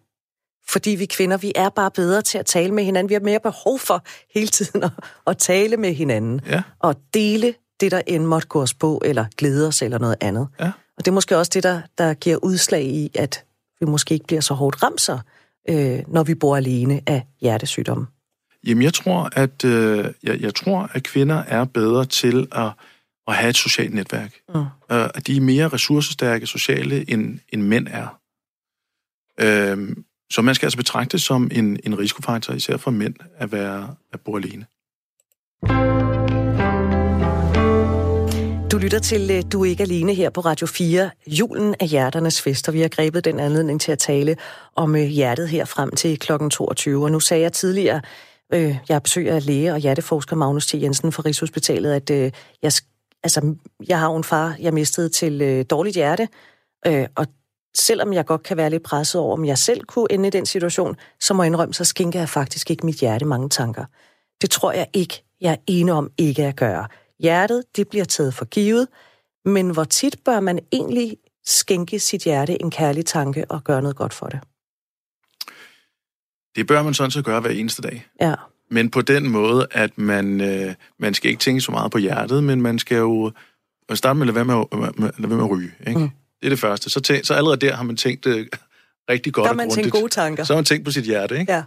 [0.73, 3.09] Fordi vi kvinder, vi er bare bedre til at tale med hinanden.
[3.09, 4.05] Vi har mere behov for
[4.35, 4.91] hele tiden at,
[5.27, 6.41] at tale med hinanden.
[6.47, 6.63] Ja.
[6.79, 10.49] Og dele det, der end måtte gå os på, eller glæde os, eller noget andet.
[10.61, 10.67] Ja.
[10.67, 13.45] Og det er måske også det, der, der giver udslag i, at
[13.81, 15.19] vi måske ikke bliver så hårdt ramser,
[15.69, 18.07] øh, når vi bor alene af hjertesygdomme.
[18.67, 22.71] Jamen, jeg tror, at, øh, jeg, jeg tror, at kvinder er bedre til at
[23.29, 24.35] at have et socialt netværk.
[24.55, 24.61] Mm.
[24.61, 28.21] Øh, at de er mere ressourcestærke sociale, end, end mænd er.
[29.41, 29.97] Øh,
[30.31, 33.95] så man skal altså betragte det som en, en risikofaktor, især for mænd, at være
[34.13, 34.67] at bo alene.
[38.73, 41.11] Du lytter til øh, Du er ikke alene her på Radio 4.
[41.27, 44.37] Julen er hjerternes fest, og vi har grebet den anledning til at tale
[44.77, 46.33] om øh, hjertet her frem til kl.
[46.51, 47.05] 22.
[47.05, 48.01] Og nu sagde jeg tidligere,
[48.53, 50.75] øh, jeg besøger læge og hjerteforsker Magnus T.
[50.75, 52.73] Jensen fra Rigshospitalet, at øh, jeg,
[53.23, 53.55] altså,
[53.89, 56.29] jeg har en far, jeg mistede til øh, dårligt hjerte,
[56.87, 57.27] øh, og
[57.77, 60.47] selvom jeg godt kan være lidt presset over, om jeg selv kunne ende i den
[60.47, 63.85] situation, så må jeg indrømme, så skinker jeg faktisk ikke mit hjerte mange tanker.
[64.41, 66.87] Det tror jeg ikke, jeg er enig om ikke at gøre.
[67.19, 68.89] Hjertet, det bliver taget for givet,
[69.45, 73.97] men hvor tit bør man egentlig skænke sit hjerte en kærlig tanke og gøre noget
[73.97, 74.41] godt for det?
[76.57, 78.07] Det bør man sådan set gøre hver eneste dag.
[78.21, 78.35] Ja.
[78.71, 82.45] Men på den måde, at man, øh, man skal ikke tænke så meget på hjertet,
[82.45, 83.33] men man skal jo
[83.95, 85.73] starte med at lade være med, at, lade være med at ryge.
[85.87, 86.01] Ikke?
[86.01, 86.11] Mm.
[86.41, 86.91] Det er det første.
[86.91, 88.47] Så, tænk, så allerede der har man tænkt øh,
[89.11, 90.45] rigtig godt der har man tænkt gode tanker.
[90.45, 91.39] Så har man tænkt på sit hjerte.
[91.41, 91.53] Ikke?
[91.53, 91.65] Ja.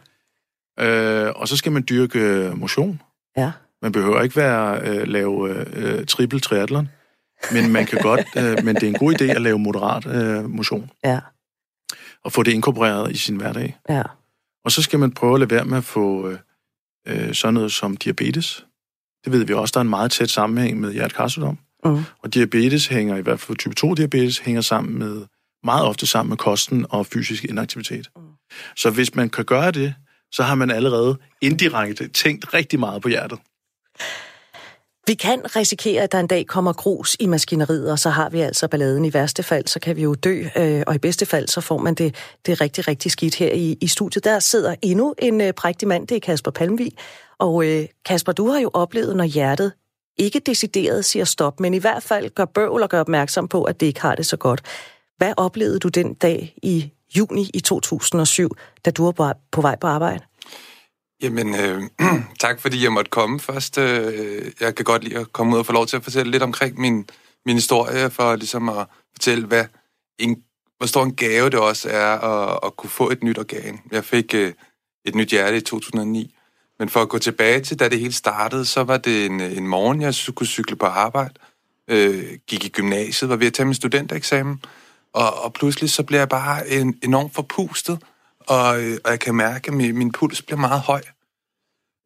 [0.79, 3.01] Øh, og så skal man dyrke motion.
[3.37, 3.51] Ja.
[3.81, 6.89] Man behøver ikke være øh, lave øh, triple triathlon,
[7.51, 10.49] men man kan godt, øh, men det er en god idé at lave moderat øh,
[10.49, 10.91] motion.
[11.03, 11.19] Ja.
[12.23, 13.77] Og få det inkorporeret i sin hverdag.
[13.89, 14.03] Ja.
[14.65, 16.37] Og så skal man prøve at lade være med at få øh,
[17.07, 18.65] øh, sådan noget som diabetes.
[19.25, 21.57] Det ved vi også, der er en meget tæt sammenhæng med hjertekarsygdom.
[21.85, 22.03] Mm.
[22.23, 25.25] Og diabetes hænger, i hvert fald type 2 diabetes, hænger sammen med,
[25.63, 28.09] meget ofte sammen med kosten og fysisk inaktivitet.
[28.15, 28.21] Mm.
[28.77, 29.93] Så hvis man kan gøre det,
[30.31, 33.39] så har man allerede indirekte tænkt rigtig meget på hjertet.
[35.07, 38.39] Vi kan risikere, at der en dag kommer grus i maskineriet, og så har vi
[38.39, 39.05] altså balladen.
[39.05, 41.77] I værste fald, så kan vi jo dø, øh, og i bedste fald, så får
[41.77, 42.15] man det,
[42.45, 44.23] det rigtig, rigtig skidt her i, i studiet.
[44.23, 46.91] Der sidder endnu en øh, prægtig mand, det er Kasper Palmvig.
[47.39, 49.71] Og øh, Kasper, du har jo oplevet, når hjertet
[50.17, 53.79] ikke decideret siger stop, men i hvert fald gør bøvl og gør opmærksom på, at
[53.79, 54.61] det ikke har det så godt.
[55.17, 58.49] Hvad oplevede du den dag i juni i 2007,
[58.85, 60.23] da du var på vej på arbejde?
[61.21, 61.81] Jamen, øh,
[62.39, 63.77] tak fordi jeg måtte komme først.
[63.77, 66.43] Øh, jeg kan godt lide at komme ud og få lov til at fortælle lidt
[66.43, 67.09] omkring min,
[67.45, 69.65] min historie, for ligesom at fortælle, hvad
[70.19, 70.43] en,
[70.77, 73.79] hvor stor en gave det også er at, at kunne få et nyt organ.
[73.91, 74.53] Jeg fik øh,
[75.05, 76.35] et nyt hjerte i 2009,
[76.83, 79.67] men for at gå tilbage til, da det hele startede, så var det en, en
[79.67, 81.33] morgen, jeg kunne cykle på arbejde,
[81.87, 84.61] øh, gik i gymnasiet, var ved at tage min studentereksamen,
[85.13, 87.99] og, og pludselig så blev jeg bare en, enormt forpustet,
[88.39, 91.01] og, øh, og jeg kan mærke, at min, min puls bliver meget høj.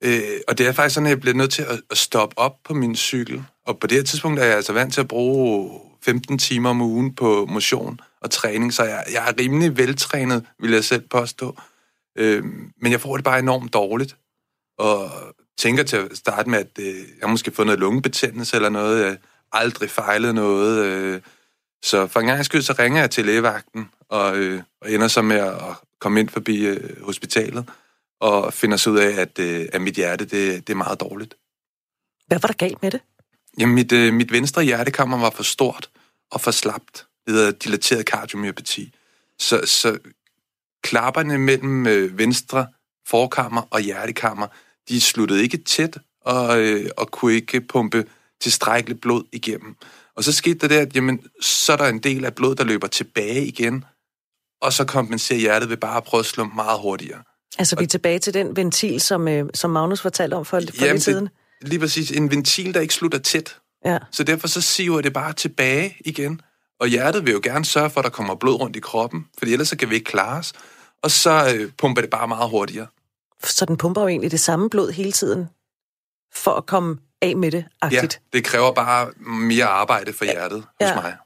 [0.03, 2.55] Øh, og det er faktisk sådan, at jeg bliver nødt til at, at stoppe op
[2.63, 3.43] på min cykel.
[3.65, 6.81] Og på det her tidspunkt er jeg altså vant til at bruge 15 timer om
[6.81, 11.57] ugen på motion og træning, så jeg, jeg er rimelig veltrænet, vil jeg selv påstå.
[12.17, 12.43] Øh,
[12.81, 14.15] men jeg får det bare enormt dårligt.
[14.77, 15.11] Og
[15.57, 19.05] tænker til at starte med, at øh, jeg måske fået noget lungebetændelse eller noget.
[19.05, 19.17] Jeg
[19.51, 20.85] aldrig fejlet noget.
[20.85, 21.21] Øh,
[21.83, 25.21] så for en gang skyld, så ringer jeg til lægevagten og, øh, og ender så
[25.21, 25.61] med at
[25.99, 27.69] komme ind forbi øh, hospitalet
[28.19, 31.35] og finder så ud af, at, øh, at mit hjerte det, det er meget dårligt.
[32.27, 33.01] Hvad var der galt med det?
[33.59, 35.89] Jamen, mit, øh, mit venstre hjertekammer var for stort
[36.31, 37.07] og for slapt.
[37.25, 38.93] Det hedder dilateret kardiomyopati.
[39.39, 39.97] Så, så
[40.83, 42.67] klapperne mellem øh, venstre
[43.07, 44.47] forkammer og hjertekammer,
[44.89, 48.05] de sluttede ikke tæt og, øh, og kunne ikke pumpe
[48.41, 49.75] tilstrækkeligt blod igennem.
[50.15, 52.63] Og så skete der det, at jamen, så er der en del af blod, der
[52.63, 53.85] løber tilbage igen,
[54.61, 57.23] og så kompenserer hjertet ved bare at prøve at slå meget hurtigere.
[57.59, 60.85] Altså vi er tilbage til den ventil, som, øh, som Magnus fortalte om for, for
[60.85, 61.25] lidt siden?
[61.25, 62.11] Det, lige præcis.
[62.11, 63.57] En ventil, der ikke slutter tæt.
[63.85, 63.97] Ja.
[64.11, 66.41] Så derfor så siver det bare tilbage igen.
[66.79, 69.45] Og hjertet vil jo gerne sørge for, at der kommer blod rundt i kroppen, for
[69.45, 70.53] ellers så kan vi ikke klare os.
[71.03, 72.87] Og så øh, pumper det bare meget hurtigere.
[73.43, 75.49] Så den pumper jo egentlig det samme blod hele tiden,
[76.33, 78.21] for at komme af med det, aktivt.
[78.33, 80.93] Ja, det kræver bare mere arbejde for hjertet ja.
[80.93, 81.17] hos mig.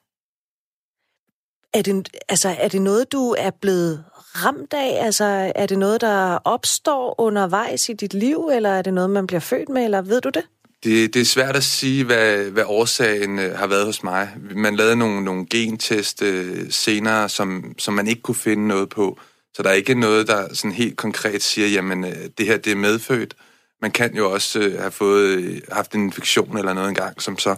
[1.73, 5.05] Er det, altså, er det noget, du er blevet ramt af?
[5.05, 9.27] Altså, er det noget, der opstår undervejs i dit liv, eller er det noget, man
[9.27, 10.43] bliver født med, eller ved du det?
[10.83, 14.29] Det, det er svært at sige, hvad, hvad årsagen øh, har været hos mig.
[14.55, 19.19] Man lavede nogle, nogle gentest øh, senere, som, som man ikke kunne finde noget på.
[19.53, 22.71] Så der er ikke noget, der sådan helt konkret siger, jamen øh, det her det
[22.71, 23.35] er medfødt.
[23.81, 27.37] Man kan jo også øh, have fået øh, haft en infektion eller noget engang, som
[27.37, 27.55] så,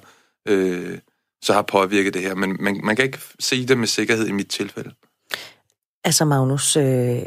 [0.48, 0.98] øh,
[1.42, 2.36] så har påvirket det her.
[2.36, 4.92] Men man, man kan ikke sige det med sikkerhed i mit tilfælde.
[6.04, 7.20] Altså Magnus, øh,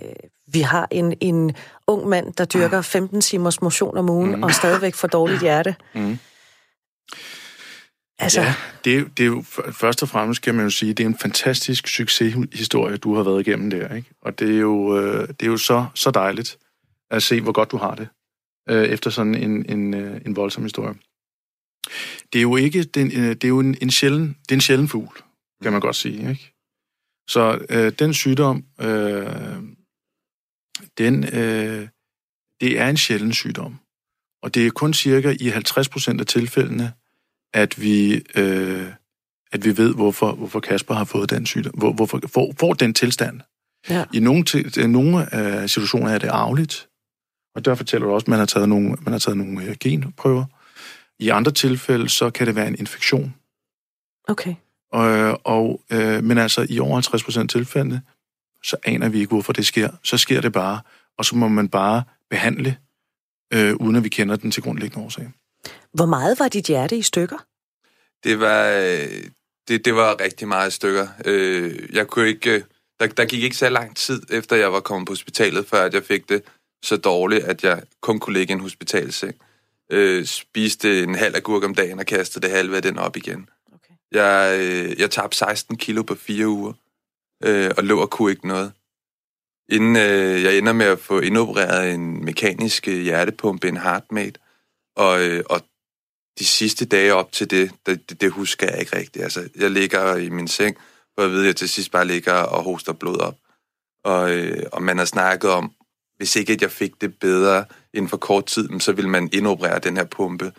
[0.46, 1.54] vi har en, en
[1.86, 4.42] ung mand, der dyrker 15 timers motion om ugen, mm.
[4.42, 5.74] og stadigvæk får dårligt hjerte.
[5.94, 6.18] Mm.
[8.18, 8.40] Altså...
[8.40, 11.18] Ja, det, det er jo først og fremmest, kan man jo sige, det er en
[11.18, 14.10] fantastisk succeshistorie, du har været igennem der, ikke?
[14.20, 16.58] Og det er jo, øh, det er jo så, så dejligt
[17.10, 18.08] at se, hvor godt du har det,
[18.68, 20.94] øh, efter sådan en, en, øh, en voldsom historie.
[22.32, 24.60] Det er jo ikke den, øh, det er jo en, en sjælden, det er en
[24.60, 25.22] sjælden fugl,
[25.62, 26.52] kan man godt sige, ikke?
[27.28, 29.62] Så øh, den sygdom, øh,
[30.98, 31.88] den, øh,
[32.60, 33.78] det er en sjælden sygdom.
[34.42, 36.92] Og det er kun cirka i 50% af tilfældene,
[37.56, 38.86] at vi, øh,
[39.52, 42.94] at vi ved, hvorfor, hvorfor Kasper har fået den sygdom, hvor, hvorfor får, får den
[42.94, 43.40] tilstand.
[43.88, 44.04] Ja.
[44.12, 46.88] I nogle, til, nogle øh, situationer er det arveligt,
[47.54, 49.76] og der fortæller du også, at man har taget nogle, man har taget nogle øh,
[49.80, 50.44] genprøver.
[51.18, 53.34] I andre tilfælde, så kan det være en infektion.
[54.28, 54.54] Okay.
[54.92, 58.02] Og, og, øh, men altså, i over 50 procent af tilfældene,
[58.62, 59.90] så aner vi ikke, hvorfor det sker.
[60.02, 60.80] Så sker det bare,
[61.18, 62.76] og så må man bare behandle,
[63.52, 65.30] øh, uden at vi kender den til grundlæggende årsag.
[65.92, 67.38] Hvor meget var dit hjerte i stykker?
[68.24, 69.24] Det var, øh,
[69.68, 71.08] det, det var rigtig meget i stykker.
[71.24, 72.64] Øh, jeg kunne ikke,
[73.00, 75.94] der, der gik ikke så lang tid, efter jeg var kommet på hospitalet, før at
[75.94, 76.42] jeg fik det
[76.82, 79.34] så dårligt, at jeg kun kunne ligge i en hospitalseng.
[79.92, 83.48] Øh, spiste en halv agurk om dagen og kastede det halve af den op igen.
[83.74, 83.94] Okay.
[84.12, 86.72] Jeg, øh, jeg tabte 16 kilo på fire uger,
[87.44, 88.72] øh, og lå og kunne ikke noget.
[89.68, 94.40] Inden øh, jeg ender med at få indopereret en mekanisk øh, hjertepumpe, en HeartMate,
[94.96, 95.60] og, øh, og
[96.38, 99.22] de sidste dage op til det, det, det, det husker jeg ikke rigtigt.
[99.22, 100.76] Altså, jeg ligger i min seng,
[101.14, 103.36] hvor jeg ved, at jeg til sidst bare ligger og hoster blod op.
[104.04, 105.72] Og, øh, og man har snakket om,
[106.16, 109.78] hvis ikke at jeg fik det bedre inden for kort tid, så ville man indoperere
[109.78, 110.52] den her pumpe.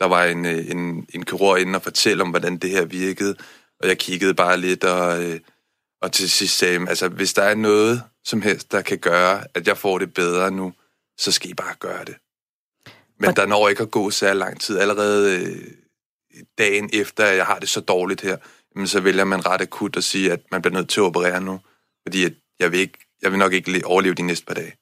[0.00, 3.36] Der var en, øh, en, en kirurg inde og fortælle om, hvordan det her virkede,
[3.80, 5.40] og jeg kiggede bare lidt, og, øh,
[6.02, 9.66] og til sidst sagde altså, hvis der er noget som helst, der kan gøre, at
[9.66, 10.72] jeg får det bedre nu,
[11.18, 12.16] så skal I bare gøre det.
[13.20, 14.78] Men der når ikke at gå så lang tid.
[14.78, 15.62] Allerede øh,
[16.58, 18.36] dagen efter, at jeg har det så dårligt her,
[18.84, 21.60] så vælger man ret akut at sige, at man bliver nødt til at operere nu.
[22.06, 24.74] Fordi at jeg, vil ikke, jeg vil nok ikke overleve de næste par dage.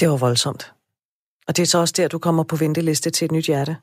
[0.00, 0.72] Det var voldsomt.
[1.46, 3.76] Og det er så også der, du kommer på venteliste til et nyt hjerte?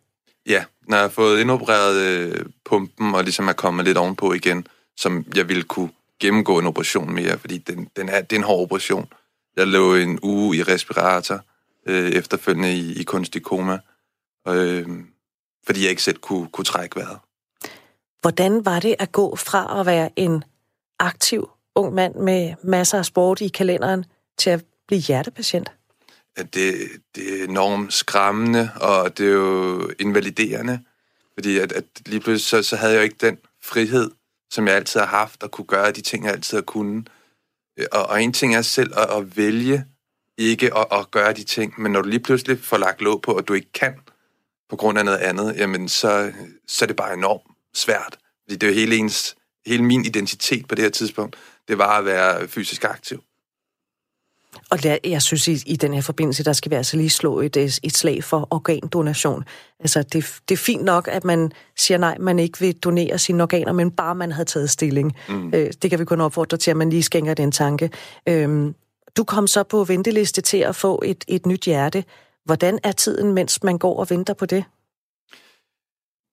[0.48, 4.68] Ja, når jeg har fået indopereret øh, pumpen, og ligesom er kommet lidt ovenpå igen,
[4.98, 8.44] som jeg ville kunne gennemgå en operation mere, fordi den, den er, det er en
[8.46, 9.14] hård operation.
[9.58, 11.42] Jeg lå en uge i respirator,
[11.86, 13.80] øh, efterfølgende i, i kunstig koma,
[14.48, 14.88] øh,
[15.66, 17.20] fordi jeg ikke selv kunne, kunne trække vejret.
[18.22, 20.44] Hvordan var det at gå fra at være en
[21.00, 24.06] aktiv ung mand med masser af sport i kalenderen
[24.38, 25.72] til at blive hjertepatient?
[26.36, 26.76] at det,
[27.16, 30.80] det er enormt skræmmende, og det er jo invaliderende.
[31.34, 34.12] Fordi at, at lige pludselig, så, så havde jeg jo ikke den frihed,
[34.52, 37.10] som jeg altid har haft, at kunne gøre de ting, jeg altid har kunnet.
[37.92, 39.86] Og, og en ting er selv at, at vælge
[40.38, 43.36] ikke at, at gøre de ting, men når du lige pludselig får lagt låg på,
[43.36, 43.94] at du ikke kan,
[44.70, 46.32] på grund af noget andet, jamen så,
[46.68, 47.44] så er det bare enormt
[47.74, 48.18] svært.
[48.44, 51.36] Fordi det er jo hele, ens, hele min identitet på det her tidspunkt,
[51.68, 53.24] det var at være fysisk aktiv.
[54.70, 57.40] Og der, jeg synes, i, i den her forbindelse, der skal vi altså lige slå
[57.40, 59.44] et, et slag for organdonation.
[59.80, 63.44] Altså, det, det er fint nok, at man siger nej, man ikke vil donere sine
[63.44, 65.14] organer, men bare man havde taget stilling.
[65.30, 65.52] Mm.
[65.54, 67.90] Øh, det kan vi kun opfordre til, at man lige skænker den tanke.
[68.30, 68.76] Øhm,
[69.18, 72.06] du kom så på venteliste til at få et, et nyt hjerte.
[72.46, 74.66] Hvordan er tiden, mens man går og venter på det?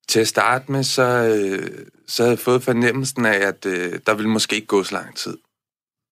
[0.09, 4.15] Til at starte med, så, øh, så havde jeg fået fornemmelsen af, at øh, der
[4.15, 5.39] ville måske ikke gå så lang tid.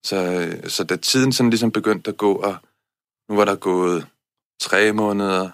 [0.05, 2.55] Så, øh, så da tiden sådan ligesom begyndte at gå, og
[3.29, 4.07] nu var der gået
[4.61, 5.49] tre måneder,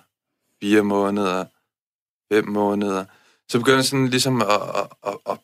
[0.64, 1.46] fire måneder,
[2.34, 3.06] fem måneder,
[3.50, 5.40] så begyndte jeg sådan ligesom at, at, at,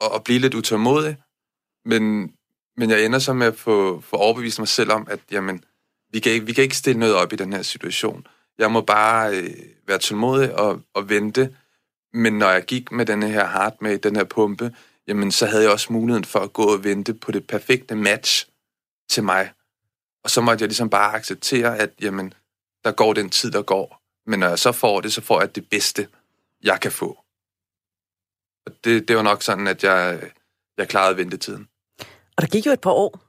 [0.00, 1.16] at, at blive lidt utålmodig.
[1.84, 2.32] Men,
[2.76, 5.64] men jeg ender så med at få, få overbevist mig selv om, at jamen,
[6.12, 8.26] vi, kan ikke, vi kan ikke stille noget op i den her situation.
[8.58, 9.54] Jeg må bare øh,
[9.86, 11.56] være tålmodig og, og vente.
[12.12, 15.62] Men når jeg gik med den her heart med den her pumpe, jamen så havde
[15.62, 18.48] jeg også muligheden for at gå og vente på det perfekte match
[19.10, 19.52] til mig.
[20.24, 22.34] Og så måtte jeg ligesom bare acceptere, at jamen,
[22.84, 24.02] der går den tid, der går.
[24.26, 26.08] Men når jeg så får det, så får jeg det bedste,
[26.62, 27.18] jeg kan få.
[28.66, 30.30] Og det, det var nok sådan, at jeg,
[30.78, 31.68] jeg klarede ventetiden.
[32.36, 33.20] Og der gik jo et par år,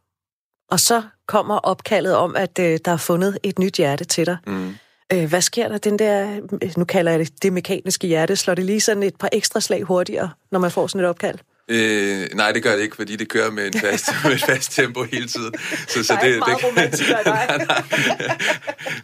[0.71, 4.37] og så kommer opkaldet om, at øh, der er fundet et nyt hjerte til dig.
[4.47, 4.75] Mm.
[5.13, 5.77] Øh, hvad sker der?
[5.77, 6.39] Den der,
[6.77, 9.83] nu kalder jeg det det mekaniske hjerte, slår det lige sådan et par ekstra slag
[9.83, 11.39] hurtigere, når man får sådan et opkald?
[11.67, 14.71] Øh, nej, det gør det ikke, fordi det kører med, en fast, med et fast
[14.71, 15.53] tempo hele tiden.
[15.87, 17.45] Så, så det, er meget det, romantisk af dig.
[17.57, 17.83] nej, nej.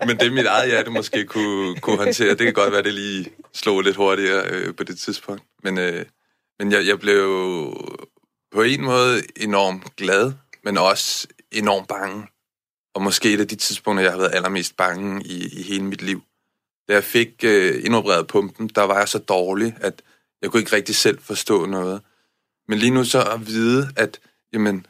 [0.07, 3.29] Men det mit eget hjerte måske kunne, kunne håndtere, det kan godt være, det lige
[3.53, 5.43] slog lidt hurtigere øh, på det tidspunkt.
[5.63, 6.05] Men, øh,
[6.59, 7.23] men jeg, jeg blev
[8.51, 10.33] på en måde enormt glad,
[10.63, 12.27] men også enormt bange.
[12.93, 16.01] Og måske et af de tidspunkter, jeg har været allermest bange i, i hele mit
[16.01, 16.23] liv.
[16.87, 20.01] Da jeg fik øh, indopereret pumpen, der var jeg så dårlig, at
[20.41, 22.01] jeg kunne ikke rigtig selv forstå noget.
[22.67, 24.19] Men lige nu så at vide, at
[24.53, 24.85] jamen,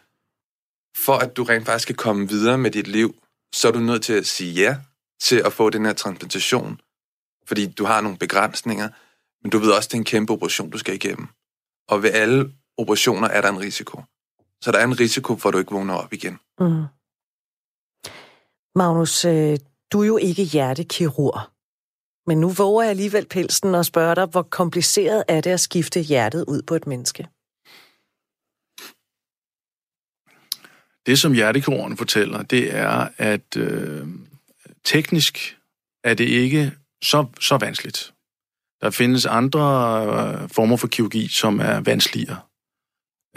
[0.97, 3.15] for at du rent faktisk skal komme videre med dit liv,
[3.53, 4.77] så er du nødt til at sige ja
[5.21, 6.81] til at få den her transplantation,
[7.47, 8.89] fordi du har nogle begrænsninger.
[9.43, 11.27] Men du ved også, det er en kæmpe operation, du skal igennem.
[11.87, 14.01] Og ved alle operationer er der en risiko.
[14.61, 16.39] Så der er en risiko for, at du ikke vågner op igen.
[16.59, 16.83] Mm.
[18.75, 19.57] Magnus, øh,
[19.91, 21.39] du er jo ikke hjertekirurg.
[22.27, 25.99] Men nu våger jeg alligevel pelsen og spørger dig, hvor kompliceret er det at skifte
[25.99, 27.27] hjertet ud på et menneske?
[31.05, 34.07] Det, som hjertekirurgen fortæller, det er, at øh,
[34.83, 35.57] teknisk
[36.03, 36.71] er det ikke
[37.03, 38.13] så, så vanskeligt.
[38.81, 39.59] Der findes andre
[40.05, 42.39] øh, former for kirurgi, som er vanskeligere.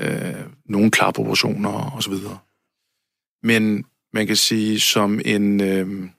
[0.01, 2.15] Øh, nogle klapoperationer osv.
[3.43, 6.11] Men man kan sige, som en, øh,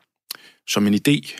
[0.67, 1.39] som en idé,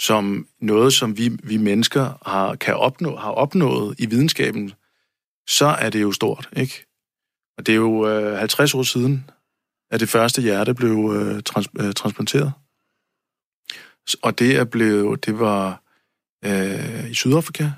[0.00, 4.72] som noget, som vi, vi mennesker har, kan opnå, har opnået i videnskaben,
[5.48, 6.86] så er det jo stort, ikke?
[7.58, 9.30] Og det er jo øh, 50 år siden,
[9.90, 12.52] at det første hjerte blev øh, trans, øh, transplanteret.
[14.22, 15.82] Og det er blevet, det var
[16.44, 17.70] øh, i Sydafrika,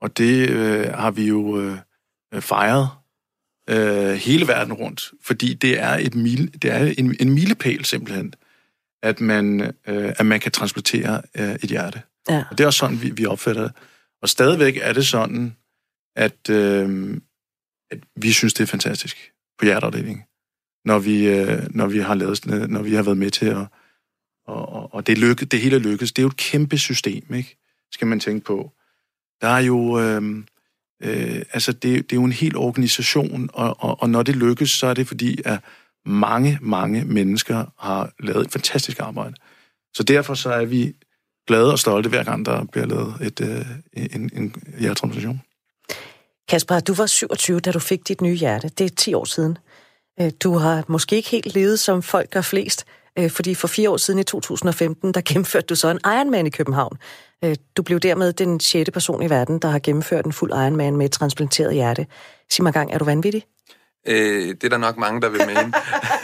[0.00, 1.78] og det øh, har vi jo øh,
[2.40, 2.88] fejret
[3.70, 8.34] øh, hele verden rundt, fordi det er, et mile, det er en, en milepæl simpelthen,
[9.02, 12.02] at man, øh, at man kan transplantere øh, et hjerte.
[12.28, 12.44] Ja.
[12.50, 13.72] Og det er også sådan, vi, vi opfatter det.
[14.22, 15.56] Og stadigvæk er det sådan,
[16.16, 17.16] at, øh,
[17.90, 20.24] at vi synes, det er fantastisk på hjerteafdelingen,
[20.84, 23.66] når vi, øh, når vi har lavet, når vi har været med til at
[24.46, 26.12] og, og, og det, lykke, det hele lykkes.
[26.12, 27.56] Det er jo et kæmpe system, ikke?
[27.92, 28.72] skal man tænke på.
[29.40, 30.00] Der er jo...
[30.00, 30.44] Øh,
[31.02, 34.70] øh, altså, det, det er jo en hel organisation, og, og, og når det lykkes,
[34.70, 35.58] så er det fordi, at
[36.06, 39.34] mange, mange mennesker har lavet et fantastisk arbejde.
[39.94, 40.94] Så derfor så er vi
[41.46, 43.66] glade og stolte hver gang, der bliver lavet et, øh,
[44.14, 45.40] en, en hjertetransplantation.
[46.48, 48.68] Kasper, du var 27, da du fik dit nye hjerte.
[48.68, 49.58] Det er 10 år siden.
[50.20, 52.84] Øh, du har måske ikke helt levet, som folk gør flest,
[53.18, 56.50] øh, fordi for fire år siden i 2015, der gennemførte du så en Ironman i
[56.50, 56.98] København.
[57.44, 60.96] Øh, du blev dermed den sjette person i verden, der har gennemført en fuld Ironman
[60.96, 62.06] med et transplanteret hjerte.
[62.50, 63.44] Sig mig gang, er du vanvittig?
[64.06, 65.72] Øh, det er der nok mange, der vil mene.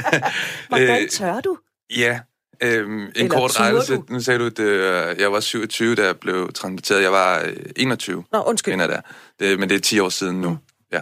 [0.68, 1.58] Hvordan tør du?
[1.96, 2.20] Ja,
[2.62, 4.02] Øhm, en Eller kort rettelse.
[4.08, 7.02] Nu sagde du, at øh, jeg var 27, da jeg blev transplanteret.
[7.02, 8.24] Jeg var øh, 21.
[8.32, 8.78] Nå, undskyld.
[8.78, 9.00] Der.
[9.40, 10.50] Det, men det er 10 år siden nu.
[10.50, 10.56] Mm.
[10.92, 11.00] Ja.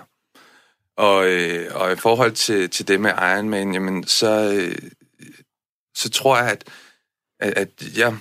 [0.97, 4.91] Og, øh, og i forhold til, til det med Ironman, jamen, så, øh,
[5.99, 6.65] så tror jeg, at,
[7.41, 8.17] at, at jeg,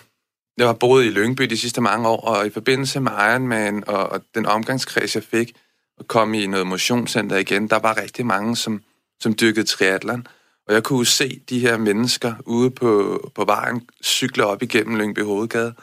[0.57, 4.09] jeg har boet i Lyngby de sidste mange år, og i forbindelse med Ironman og,
[4.09, 5.53] og den omgangskreds, jeg fik,
[5.99, 8.83] at komme i noget motionscenter igen, der var rigtig mange, som,
[9.19, 10.27] som dyrkede triathlon.
[10.67, 15.23] Og jeg kunne se de her mennesker ude på, på vejen cykle op igennem Lyngby
[15.23, 15.73] Hovedgade.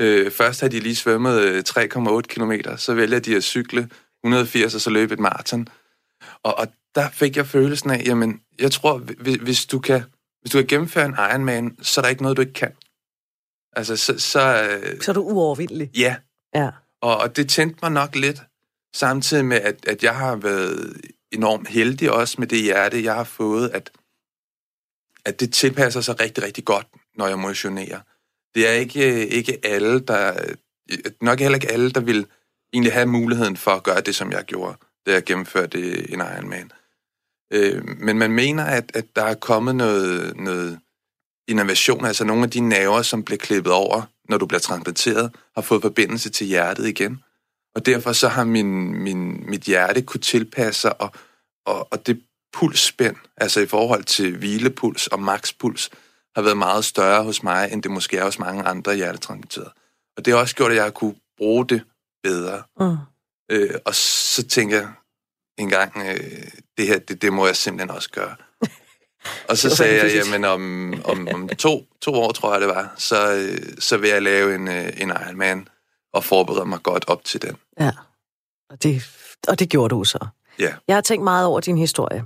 [0.00, 3.90] Øh, først har de lige svømmet øh, 3,8 km, så vælger de at cykle
[4.24, 5.68] 180 og så løbe et maraton.
[6.42, 10.02] Og, og der fik jeg følelsen af, jamen, jeg tror, hvis, hvis du kan
[10.48, 12.72] hvis du kan gennemføre en Ironman, så er der ikke noget, du ikke kan.
[13.76, 14.18] Altså, så...
[14.18, 15.90] Så, øh, så er du uovervindelig?
[15.96, 16.16] Ja.
[16.54, 16.70] ja.
[17.00, 18.42] Og, og det tændte mig nok lidt,
[18.94, 21.00] samtidig med, at, at jeg har været
[21.32, 23.90] enormt heldig også med det hjerte, jeg har fået, at,
[25.24, 28.00] at det tilpasser sig rigtig, rigtig godt, når jeg motionerer.
[28.54, 30.54] Det er ikke, ikke alle, der...
[31.20, 32.26] Nok heller ikke alle, der vil
[32.72, 36.72] egentlig have muligheden for at gøre det, som jeg gjorde, da jeg gennemførte en Ironman.
[37.52, 40.80] Øh, men man mener, at, at der er kommet noget, noget
[41.48, 45.62] innovation, altså nogle af de nerver, som bliver klippet over, når du bliver transplanteret, har
[45.62, 47.22] fået forbindelse til hjertet igen.
[47.74, 51.12] Og derfor så har min, min, mit hjerte kunne tilpasse sig, og,
[51.66, 55.90] og, og det pulsspænd, altså i forhold til hvilepuls og makspuls,
[56.34, 59.72] har været meget større hos mig, end det måske er hos mange andre hjertetransplanterede.
[60.16, 61.82] Og det har også gjort, at jeg har kunne bruge det
[62.22, 62.62] bedre.
[62.80, 62.96] Mm.
[63.50, 64.88] Øh, og så tænker jeg,
[65.58, 68.36] en gang, øh, det her, det, det må jeg simpelthen også gøre.
[69.48, 72.94] Og så sagde jeg, jamen om, om, om to, to år, tror jeg det var,
[72.96, 75.68] så, øh, så vil jeg lave en, øh, en Ironman
[76.12, 77.56] og forberede mig godt op til den.
[77.80, 77.90] Ja,
[78.70, 79.02] og det,
[79.48, 80.26] og det gjorde du så.
[80.58, 80.74] Ja.
[80.88, 82.24] Jeg har tænkt meget over din historie.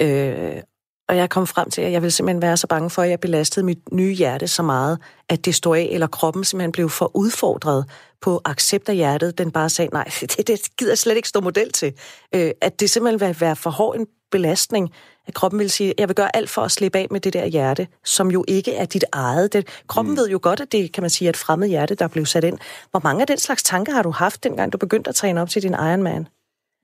[0.00, 0.62] Øh,
[1.10, 3.20] og jeg kom frem til, at jeg ville simpelthen være så bange for, at jeg
[3.20, 7.16] belastede mit nye hjerte så meget, at det stod af, eller kroppen simpelthen blev for
[7.16, 7.84] udfordret
[8.20, 9.38] på accept af hjertet.
[9.38, 11.92] Den bare sagde, nej, det, det gider jeg slet ikke stå model til.
[12.34, 14.90] Øh, at det simpelthen vil være for hård en belastning,
[15.26, 17.46] at kroppen vil sige, jeg vil gøre alt for at slippe af med det der
[17.46, 19.52] hjerte, som jo ikke er dit eget.
[19.52, 20.18] Det, kroppen mm.
[20.18, 22.44] ved jo godt, at det kan man sige er et fremmed hjerte, der blev sat
[22.44, 22.58] ind.
[22.90, 25.48] Hvor mange af den slags tanker har du haft, dengang du begyndte at træne op
[25.48, 26.26] til din Ironman?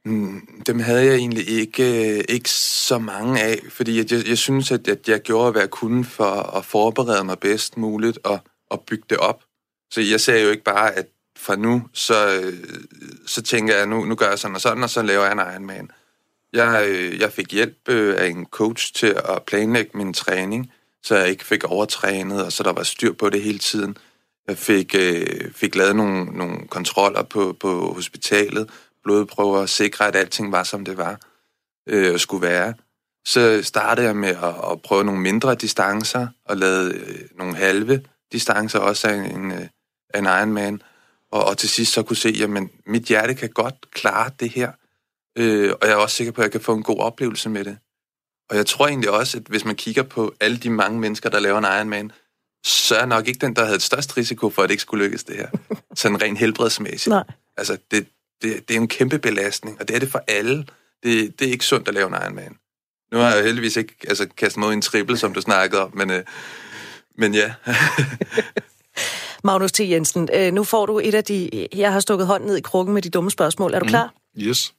[0.06, 4.38] Mm, dem havde jeg egentlig ikke, øh, ikke så mange af, fordi jeg, jeg, jeg
[4.38, 8.38] synes, at, at jeg gjorde, hvad jeg kunne for at forberede mig bedst muligt og,
[8.70, 9.42] og bygge det op.
[9.90, 11.06] Så jeg ser jo ikke bare, at
[11.38, 12.54] fra nu, så, øh,
[13.26, 15.38] så tænker jeg, nu, nu gør jeg sådan og sådan, og så laver jeg en
[15.38, 15.90] Ironman.
[16.52, 21.28] Jeg, øh, jeg fik hjælp af en coach til at planlægge min træning, så jeg
[21.28, 23.96] ikke fik overtrænet, og så der var styr på det hele tiden.
[24.48, 28.70] Jeg fik, øh, fik lavet nogle, nogle kontroller på, på hospitalet,
[29.06, 31.20] blodprøver, og sikre, at alting var, som det var
[31.88, 32.74] øh, og skulle være.
[33.26, 38.02] Så startede jeg med at, at prøve nogle mindre distancer, og lavede øh, nogle halve
[38.32, 39.66] distancer også af en, øh,
[40.14, 40.82] af en Ironman.
[41.32, 42.50] Og, og til sidst så kunne se, at
[42.86, 44.72] mit hjerte kan godt klare det her.
[45.38, 47.64] Øh, og jeg er også sikker på, at jeg kan få en god oplevelse med
[47.64, 47.78] det.
[48.50, 51.40] Og jeg tror egentlig også, at hvis man kigger på alle de mange mennesker, der
[51.40, 52.12] laver en Ironman,
[52.66, 55.24] så er nok ikke den, der havde størst risiko for, at det ikke skulle lykkes
[55.24, 55.48] det her.
[55.94, 57.12] Sådan rent helbredsmæssigt.
[57.12, 57.24] Nej.
[57.56, 58.06] Altså, det,
[58.42, 60.66] det, det er en kæmpe belastning, og det er det for alle.
[61.02, 62.56] Det, det er ikke sundt at lave en Ironman.
[63.12, 66.10] Nu har jeg heldigvis ikke altså, kastet mod en triple, som du snakkede om, men,
[66.10, 66.24] øh,
[67.18, 67.54] men ja.
[69.44, 69.80] Magnus T.
[69.80, 71.68] Jensen, øh, nu får du et af de...
[71.74, 73.74] Jeg har stukket hånden ned i krukken med de dumme spørgsmål.
[73.74, 73.88] Er du mm.
[73.88, 74.14] klar?
[74.34, 74.42] Mm.
[74.42, 74.74] Yes.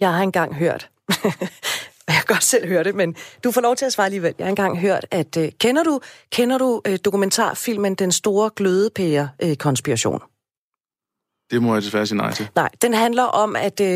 [0.00, 0.90] Jeg har engang hørt,
[2.08, 4.34] jeg kan godt selv høre det, men du får lov til at svare alligevel.
[4.38, 6.00] Jeg har engang hørt, at uh, kender du,
[6.32, 10.14] kender du uh, dokumentarfilmen Den Store Glødepære-konspiration?
[10.14, 10.28] Uh,
[11.50, 12.48] det må jeg desværre sige nej til.
[12.54, 13.86] Nej, den handler om, at uh,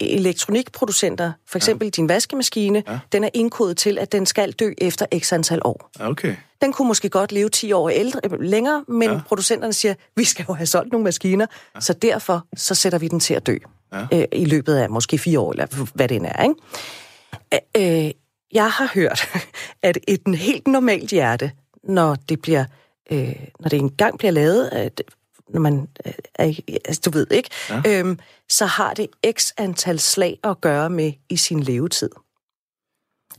[0.00, 1.90] elektronikproducenter, for eksempel ja.
[1.90, 2.98] din vaskemaskine, ja.
[3.12, 5.90] den er indkodet til, at den skal dø efter x antal år.
[6.00, 6.36] Okay.
[6.60, 9.20] Den kunne måske godt leve 10 år ældre, længere, men ja.
[9.26, 11.80] producenterne siger, vi skal jo have solgt nogle maskiner, ja.
[11.80, 13.56] så derfor så sætter vi den til at dø
[13.92, 14.02] ja.
[14.12, 16.42] uh, i løbet af måske fire år, eller hvad det er.
[16.42, 18.06] Ikke?
[18.06, 18.10] Øh,
[18.52, 19.28] jeg har hørt,
[19.82, 21.50] at et helt normalt hjerte,
[21.84, 22.64] når det bliver,
[23.10, 25.02] øh, når det engang bliver lavet, at
[25.48, 27.82] når man øh, er, altså, du ved ikke, ja.
[27.86, 28.18] øhm,
[28.48, 32.10] så har det x antal slag at gøre med i sin levetid.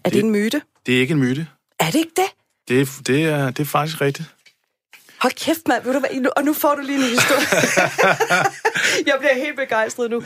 [0.03, 0.61] Er det, det en myte?
[0.85, 1.47] Det er ikke en myte.
[1.79, 2.29] Er det ikke det?
[2.67, 4.29] Det, det, er, det er faktisk rigtigt.
[5.17, 5.83] Hold kæft, mand.
[5.83, 6.31] Ved du hvad?
[6.37, 7.47] Og nu får du lige en historie.
[9.09, 10.23] jeg bliver helt begejstret nu.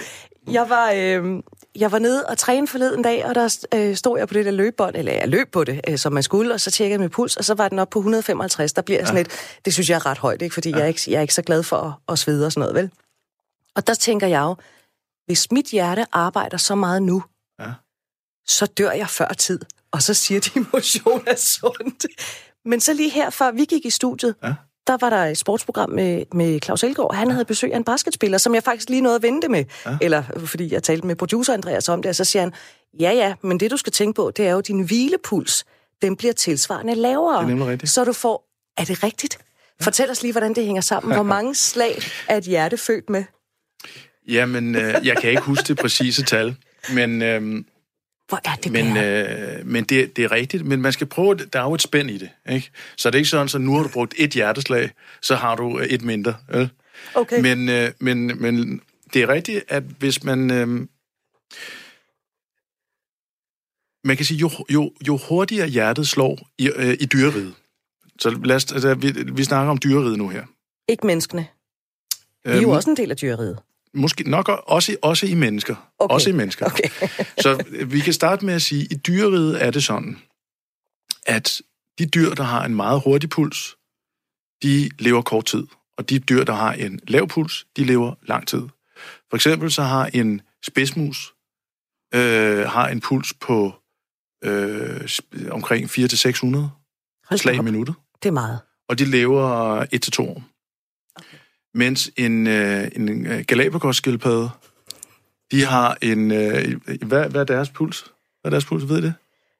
[0.48, 1.44] Jeg var, øh,
[1.76, 4.52] jeg var nede og træne forleden dag, og der øh, stod jeg på det der
[4.52, 7.10] løbebånd, eller jeg løb på det, øh, som man skulle, og så tjekkede jeg min
[7.10, 8.74] puls, og så var den op på 155.
[8.74, 9.06] Der bliver ja.
[9.06, 10.54] sådan et, det synes jeg er ret højt, ikke?
[10.54, 10.76] fordi ja.
[10.76, 12.76] jeg, er ikke, jeg er ikke så glad for at, at svede og sådan noget,
[12.76, 12.92] vel?
[13.76, 14.56] Og der tænker jeg jo,
[15.26, 17.24] hvis mit hjerte arbejder så meget nu,
[17.60, 17.72] ja.
[18.48, 19.60] så dør jeg før tid.
[19.92, 22.06] Og så siger de, motion er sundt.
[22.66, 24.54] Men så lige her, før vi gik i studiet, ja
[24.88, 27.16] der var der et sportsprogram med, med Claus Elgaard.
[27.16, 29.66] Han havde besøg af en basketspiller, som jeg faktisk lige nåede at vente med.
[29.86, 29.98] Ja.
[30.02, 32.54] Eller fordi jeg talte med producer Andreas om det, og så siger han,
[33.00, 35.66] ja ja, men det du skal tænke på, det er jo din hvilepuls.
[36.02, 37.48] Den bliver tilsvarende lavere.
[37.48, 37.92] Det er rigtigt.
[37.92, 39.38] Så du får, er det rigtigt?
[39.82, 41.14] Fortæl os lige, hvordan det hænger sammen.
[41.14, 43.24] Hvor mange slag er et hjerte født med?
[44.28, 46.56] Jamen, øh, jeg kan ikke huske det præcise tal,
[46.94, 47.64] men øh,
[48.32, 51.60] hvor er det Men, øh, men det, det er rigtigt, men man skal prøve, der
[51.60, 52.72] er jo et spænd i det, ikke?
[52.98, 55.80] Så det er ikke sådan, så nu har du brugt et hjerteslag, så har du
[55.80, 56.36] øh, et mindre.
[56.54, 56.68] Øh?
[57.16, 57.42] Okay.
[57.42, 58.82] Men, øh, men, men
[59.14, 60.52] det er rigtigt, at hvis man...
[60.52, 60.88] Øh,
[64.04, 67.54] man kan sige, jo, jo, jo hurtigere hjertet slår i, øh, i dyreriget,
[68.20, 70.46] så lad os, altså, vi, vi snakker om dyreriget nu her.
[70.88, 71.48] Ikke menneskene.
[72.46, 73.60] Vi er jo øhm, også en del af dyreriget.
[73.94, 75.92] Måske nok også, også i mennesker.
[76.00, 76.14] Okay.
[76.14, 76.66] Også i mennesker.
[76.66, 76.90] Okay.
[77.44, 80.18] så vi kan starte med at sige, at i dyreriget er det sådan,
[81.26, 81.62] at
[82.00, 83.78] de dyr, der har en meget hurtig puls,
[84.64, 85.68] de lever kort tid.
[85.98, 88.62] Og de dyr, der har en lav puls, de lever lang tid.
[89.30, 91.34] For eksempel så har en spidsmus
[92.14, 93.74] øh, har en puls på
[94.44, 95.10] øh,
[95.52, 97.96] omkring 400-600 slag i minuttet.
[98.24, 98.60] Det er meget.
[98.90, 100.44] Og de lever 1-2 år
[101.74, 104.50] mens en, øh, en øh, Galapagos-skildpadde,
[105.52, 106.32] de har en...
[106.32, 108.04] Øh, hvad, hvad er deres puls?
[108.42, 108.90] Hvad er deres puls?
[108.90, 109.14] Ved I det?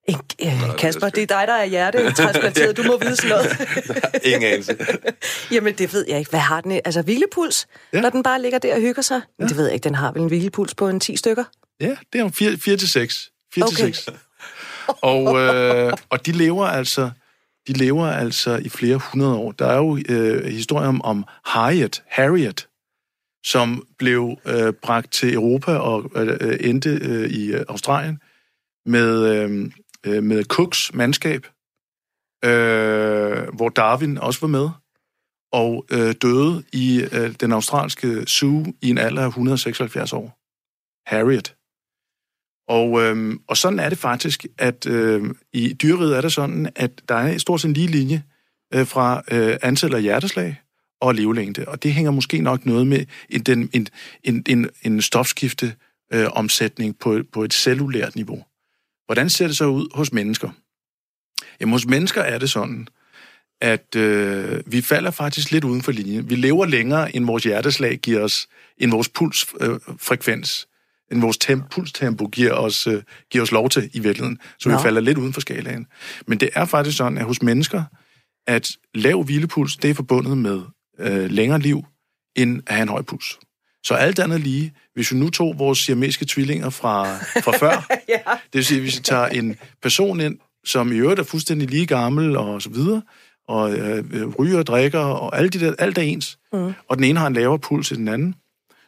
[0.08, 2.78] En, øh, Kasper, det er dig, der er hjertetransplanteret.
[2.78, 3.58] Du må vide sådan noget.
[4.34, 4.78] Ingen anelse.
[5.52, 6.30] Jamen, det ved jeg ikke.
[6.30, 6.72] Hvad har den?
[6.72, 7.68] Altså, hvilepuls?
[7.94, 8.02] Ja.
[8.02, 9.22] Når den bare ligger der og hygger sig?
[9.40, 9.44] Ja.
[9.44, 9.84] Det ved jeg ikke.
[9.84, 11.44] Den har vel en hvilepuls på en 10 stykker?
[11.82, 13.32] Ja, det er 4 til 6.
[13.54, 13.76] 4 okay.
[13.76, 14.10] til 6.
[14.88, 17.10] Og, øh, og de lever altså
[17.68, 19.52] de lever altså i flere hundrede år.
[19.52, 22.68] Der er jo øh, historier om, om Harriet, Harriet,
[23.46, 28.20] som blev øh, bragt til Europa og øh, øh endte øh, i øh, Australien
[28.86, 29.72] med, øh,
[30.06, 31.46] øh, med Cooks mandskab,
[32.46, 34.70] øh, hvor Darwin også var med,
[35.52, 40.38] og øh, døde i øh, den australske zoo i en alder af 176 år.
[41.10, 41.56] Harriet.
[42.72, 46.92] Og, øh, og sådan er det faktisk, at øh, i dyreriet er det sådan, at
[47.10, 48.24] der er stort set en lige linje
[48.74, 50.62] øh, fra øh, antallet af hjerteslag
[51.02, 51.66] og levelængde.
[51.68, 53.88] Og det hænger måske nok noget med en, den, en,
[54.24, 55.74] en, en, en stofskifte
[56.14, 58.44] øh, omsætning på, på et cellulært niveau.
[59.06, 60.50] Hvordan ser det så ud hos mennesker?
[61.60, 62.88] Jamen hos mennesker er det sådan,
[63.62, 66.30] at øh, vi falder faktisk lidt uden for linjen.
[66.30, 68.48] Vi lever længere, end vores hjerteslag giver os,
[68.78, 70.62] end vores pulsfrekvens.
[70.62, 70.71] Øh,
[71.12, 74.40] end vores temp, pulstempo giver os, øh, giver os lov til i virkeligheden.
[74.60, 74.76] Så Nå.
[74.76, 75.88] vi falder lidt uden for skalaen.
[76.28, 77.84] Men det er faktisk sådan, at hos mennesker,
[78.48, 80.62] at lav hvilepuls, det er forbundet med
[81.00, 81.86] øh, længere liv,
[82.36, 83.40] end at have en høj puls.
[83.84, 88.20] Så alt andet lige, hvis vi nu tog vores siamesiske tvillinger fra, fra før, ja.
[88.34, 91.86] det vil sige, hvis vi tager en person ind, som i øvrigt er fuldstændig lige
[91.86, 93.02] gammel og så videre,
[93.48, 96.74] og øh, ryger og drikker, og alt, det der, alt er ens, mm.
[96.88, 98.36] og den ene har en lavere puls end den anden,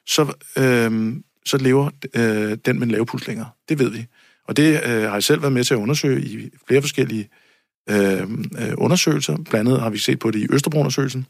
[0.07, 1.15] så, øh,
[1.45, 3.49] så lever øh, den med en lav puls længere.
[3.69, 4.05] Det ved vi.
[4.47, 7.29] Og det øh, har jeg selv været med til at undersøge i flere forskellige
[7.89, 9.37] øh, øh undersøgelser.
[9.37, 11.25] Blandt andet har vi set på det i Østerbro-undersøgelsen,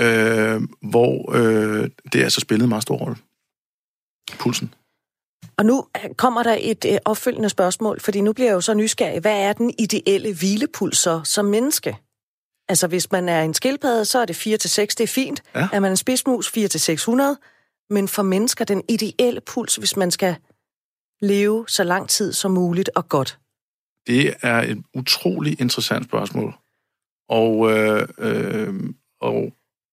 [0.00, 3.16] øh, hvor øh, det altså spillet en meget stor rolle.
[4.38, 4.74] Pulsen.
[5.58, 5.86] Og nu
[6.16, 9.20] kommer der et øh, opfølgende spørgsmål, fordi nu bliver jeg jo så nysgerrig.
[9.20, 11.96] Hvad er den ideelle hvilepuls så som menneske?
[12.68, 15.42] Altså hvis man er en skildpadde, så er det 4-6, det er fint.
[15.54, 15.68] Ja.
[15.72, 17.55] Er man en spidsmus, 4-600.
[17.90, 20.36] Men for mennesker, den ideelle puls, hvis man skal
[21.20, 23.38] leve så lang tid som muligt og godt?
[24.06, 26.54] Det er et utrolig interessant spørgsmål.
[27.28, 28.74] Og, øh, øh,
[29.20, 29.52] og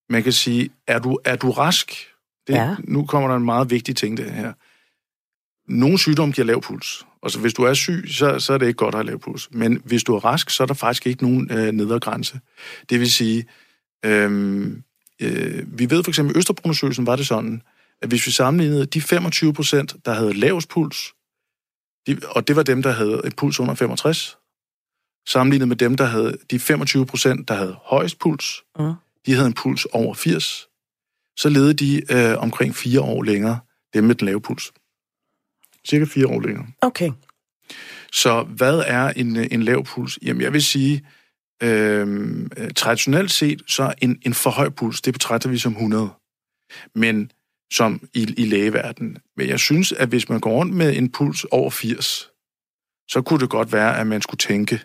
[0.09, 1.93] man kan sige, er du, er du rask?
[2.47, 2.75] Det, ja.
[2.83, 4.53] Nu kommer der en meget vigtig ting det her.
[5.67, 7.05] Nogle sygdomme giver lav puls.
[7.21, 9.19] Og så hvis du er syg, så, så er det ikke godt at have lav
[9.19, 9.49] puls.
[9.51, 12.39] Men hvis du er rask, så er der faktisk ikke nogen øh, nedre grænse.
[12.89, 13.45] Det vil sige,
[14.05, 14.65] øh,
[15.21, 17.61] øh, vi ved for eksempel, i Østerbrugundersøgelsen var det sådan,
[18.03, 21.13] at hvis vi sammenlignede de 25 procent, der havde lavest puls,
[22.07, 24.37] de, og det var dem, der havde en puls under 65,
[25.27, 28.93] sammenlignet med dem, der havde de 25 procent, der havde højst puls, mm.
[29.25, 30.67] de havde en puls over 80,
[31.37, 33.59] så levede de øh, omkring fire år længere,
[33.93, 34.71] dem med den lave puls.
[35.87, 36.67] Cirka fire år længere.
[36.81, 37.11] Okay.
[38.11, 40.19] Så hvad er en, en lav puls?
[40.21, 41.07] Jamen, jeg vil sige,
[41.63, 46.09] øh, traditionelt set, så en, en for høj puls, det betragter vi som 100.
[46.95, 47.31] Men
[47.73, 49.17] som i, i lægeverdenen.
[49.37, 52.29] Men jeg synes, at hvis man går rundt med en puls over 80,
[53.09, 54.81] så kunne det godt være, at man skulle tænke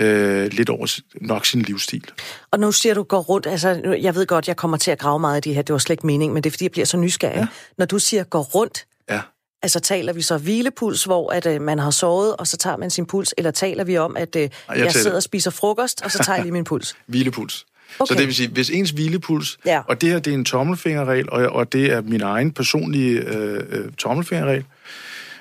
[0.00, 2.10] øh, lidt over nok sin livsstil.
[2.50, 5.18] Og nu siger du går rundt, altså jeg ved godt, jeg kommer til at grave
[5.18, 6.86] meget af det her, det var slet ikke mening, men det er fordi, jeg bliver
[6.86, 7.36] så nysgerrig.
[7.36, 7.46] Ja.
[7.78, 9.20] Når du siger går rundt, ja.
[9.62, 12.90] altså taler vi så hvilepuls, hvor at, øh, man har sovet, og så tager man
[12.90, 16.10] sin puls, eller taler vi om, at øh, jeg, jeg sidder og spiser frokost, og
[16.10, 16.96] så tager jeg lige min puls?
[17.06, 17.66] hvilepuls.
[17.98, 18.14] Okay.
[18.14, 19.82] Så det vil sige, hvis ens hvilepuls, ja.
[19.86, 23.62] og det her det er en tommelfingerregel, og, og det er min egen personlige øh,
[23.68, 24.64] øh, tommelfingerregel,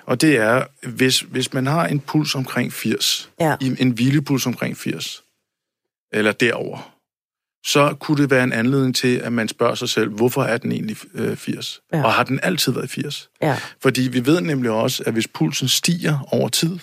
[0.06, 3.56] og det er, hvis, hvis man har en puls omkring 80, ja.
[3.62, 5.24] en hvilepuls omkring 80,
[6.14, 6.94] eller derover,
[7.66, 10.72] så kunne det være en anledning til, at man spørger sig selv, hvorfor er den
[10.72, 11.82] egentlig øh, 80?
[11.94, 12.04] Ja.
[12.04, 13.30] Og har den altid været 80?
[13.42, 13.58] Ja.
[13.82, 16.80] Fordi vi ved nemlig også, at hvis pulsen stiger over tid,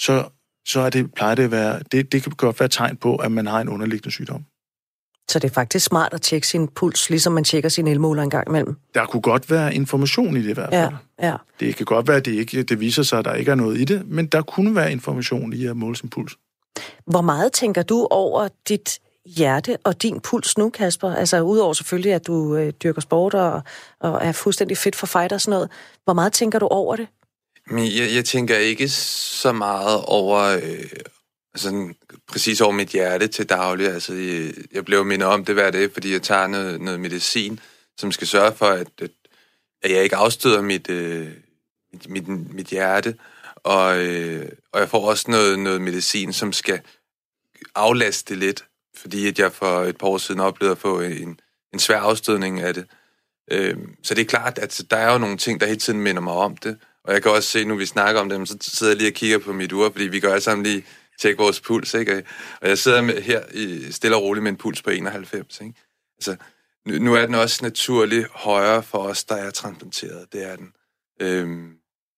[0.00, 0.28] så,
[0.68, 3.32] så er det, plejer det at være, det, det kan godt være tegn på, at
[3.32, 4.44] man har en underliggende sygdom.
[5.28, 8.30] Så det er faktisk smart at tjekke sin puls, ligesom man tjekker sin elmåler en
[8.30, 8.76] gang imellem.
[8.94, 10.94] Der kunne godt være information i det i hvert fald.
[11.22, 11.36] Ja, ja.
[11.60, 13.80] Det kan godt være, at det, ikke, det viser sig, at der ikke er noget
[13.80, 16.36] i det, men der kunne være information i at måle sin puls.
[17.06, 21.14] Hvor meget tænker du over dit hjerte og din puls nu, Kasper?
[21.14, 23.62] Altså udover selvfølgelig, at du øh, dyrker sport og,
[24.00, 25.70] og er fuldstændig fit for fight og sådan noget.
[26.04, 27.06] Hvor meget tænker du over det?
[27.70, 30.84] Men jeg, jeg tænker ikke så meget over, øh,
[31.56, 31.96] sådan
[32.26, 33.86] præcis over mit hjerte til daglig.
[33.86, 37.60] Altså, jeg, bliver blev mindet om det hver dag, fordi jeg tager noget, noget medicin,
[37.98, 39.10] som skal sørge for, at, at,
[39.82, 41.28] at jeg ikke afstøder mit, øh,
[41.92, 43.16] mit, mit, mit hjerte.
[43.54, 46.80] Og, øh, og jeg får også noget, noget medicin, som skal
[47.74, 48.64] aflaste lidt,
[48.96, 51.40] fordi at jeg for et par år siden oplevede at få en,
[51.72, 52.86] en svær afstødning af det.
[53.50, 56.22] Øh, så det er klart, at der er jo nogle ting, der hele tiden minder
[56.22, 56.78] mig om det.
[57.04, 59.14] Og jeg kan også se, nu vi snakker om dem, så sidder jeg lige og
[59.14, 60.84] kigger på mit ur, fordi vi gør alle sammen lige
[61.20, 62.22] tjekke vores puls, ikke?
[62.60, 65.74] Og jeg sidder med her i, stille og roligt med en puls på 91, ikke?
[66.18, 66.36] Altså,
[66.86, 70.32] nu, nu er den også naturligt højere for os, der er transplanteret.
[70.32, 70.72] Det er den.
[71.20, 71.76] Øhm,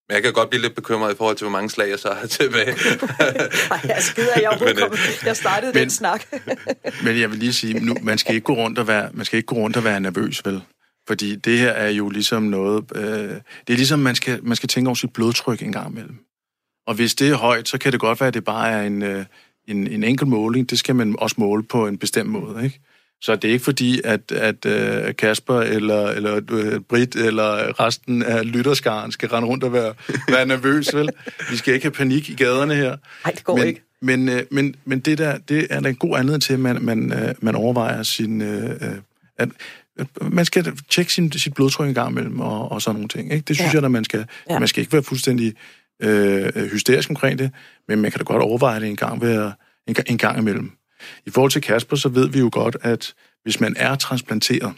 [0.09, 2.13] men jeg kan godt blive lidt bekymret i forhold til, hvor mange slag jeg så
[2.13, 2.67] har tilbage.
[3.71, 6.25] Nej, jeg skider, jeg, men, øh, jeg startede men, den snak.
[7.05, 9.37] men jeg vil lige sige, nu, man skal ikke gå rundt og være, man skal
[9.37, 10.63] ikke gå rundt og være nervøs, vel?
[11.07, 12.85] Fordi det her er jo ligesom noget...
[12.95, 16.17] Øh, det er ligesom, man skal, man skal tænke over sit blodtryk en gang imellem.
[16.89, 19.03] Og hvis det er højt, så kan det godt være, at det bare er en,
[19.03, 19.25] øh,
[19.67, 20.71] en, en enkelt måling.
[20.71, 22.81] Det skal man også måle på en bestemt måde, ikke?
[23.21, 28.23] Så det er ikke fordi, at, at uh, Kasper eller, eller uh, Britt eller resten
[28.23, 29.95] af lytterskaren skal rende rundt og være,
[30.29, 31.09] være nervøs, vel?
[31.51, 32.97] Vi skal ikke have panik i gaderne her.
[33.25, 33.83] Nej, det går men, ikke.
[34.03, 36.83] Men, uh, men, men det der, det er da en god anledning til, at man,
[36.83, 38.41] man, uh, man overvejer sin...
[38.41, 38.71] Uh,
[39.39, 39.49] at,
[40.23, 43.33] man skal tjekke sin, sit blodtryk en gang imellem og, og sådan nogle ting.
[43.33, 43.45] Ikke?
[43.49, 43.79] Det synes ja.
[43.79, 44.25] jeg, at man skal.
[44.51, 44.59] Ja.
[44.59, 45.55] Man skal ikke være fuldstændig
[46.01, 47.51] øh, hysterisk omkring det,
[47.89, 49.53] men man kan da godt overveje det en gang, ved
[49.87, 50.73] en, en gang imellem.
[51.27, 54.75] I forhold til Kasper, så ved vi jo godt, at hvis man er transplanteret,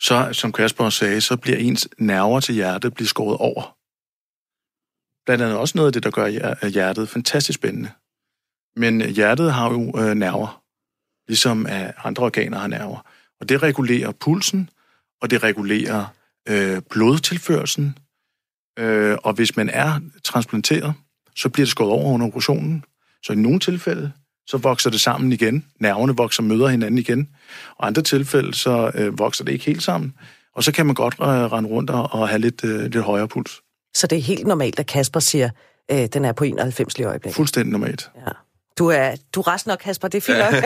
[0.00, 3.76] så, som Kasper sagde, så bliver ens nerver til hjertet bliver skåret over.
[5.26, 7.90] Blandt andet også noget af det, der gør hjertet fantastisk spændende.
[8.76, 10.62] Men hjertet har jo øh, nerver,
[11.28, 13.06] ligesom øh, andre organer har nerver.
[13.40, 14.70] Og det regulerer pulsen,
[15.20, 16.06] og det regulerer
[16.48, 17.98] øh, blodtilførselen.
[18.78, 20.94] Øh, og hvis man er transplanteret,
[21.36, 22.84] så bliver det skåret over under operationen.
[23.22, 24.12] Så i nogle tilfælde,
[24.46, 25.66] så vokser det sammen igen.
[25.80, 27.28] Nerverne vokser møder hinanden igen.
[27.78, 30.14] Og andre tilfælde, så øh, vokser det ikke helt sammen.
[30.54, 33.28] Og så kan man godt øh, rende rundt og, og have lidt, øh, lidt højere
[33.28, 33.60] puls.
[33.94, 35.50] Så det er helt normalt, at Kasper siger,
[35.90, 37.36] øh, den er på 91 lige øjeblikket?
[37.36, 38.10] Fuldstændig normalt.
[38.16, 38.32] Ja.
[38.78, 40.52] Du er, du er resten nok, Kasper, det er fint nok.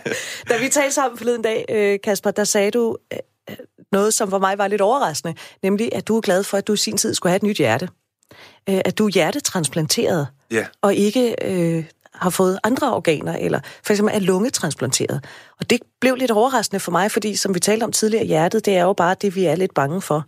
[0.48, 3.18] da vi talte sammen forleden dag, øh, Kasper, der sagde du øh,
[3.92, 6.72] noget, som for mig var lidt overraskende, nemlig at du er glad for, at du
[6.72, 7.88] i sin tid skulle have et nyt hjerte.
[8.68, 10.66] Øh, at du er hjertetransplanteret, Ja.
[10.82, 11.84] og ikke øh,
[12.14, 15.24] har fået andre organer, eller for eksempel er lungetransplanteret.
[15.60, 18.76] Og det blev lidt overraskende for mig, fordi som vi talte om tidligere, hjertet, det
[18.76, 20.24] er jo bare det, vi er lidt bange for.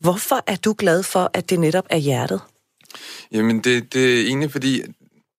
[0.00, 2.40] Hvorfor er du glad for, at det netop er hjertet?
[3.32, 4.82] Jamen, det, det er egentlig fordi,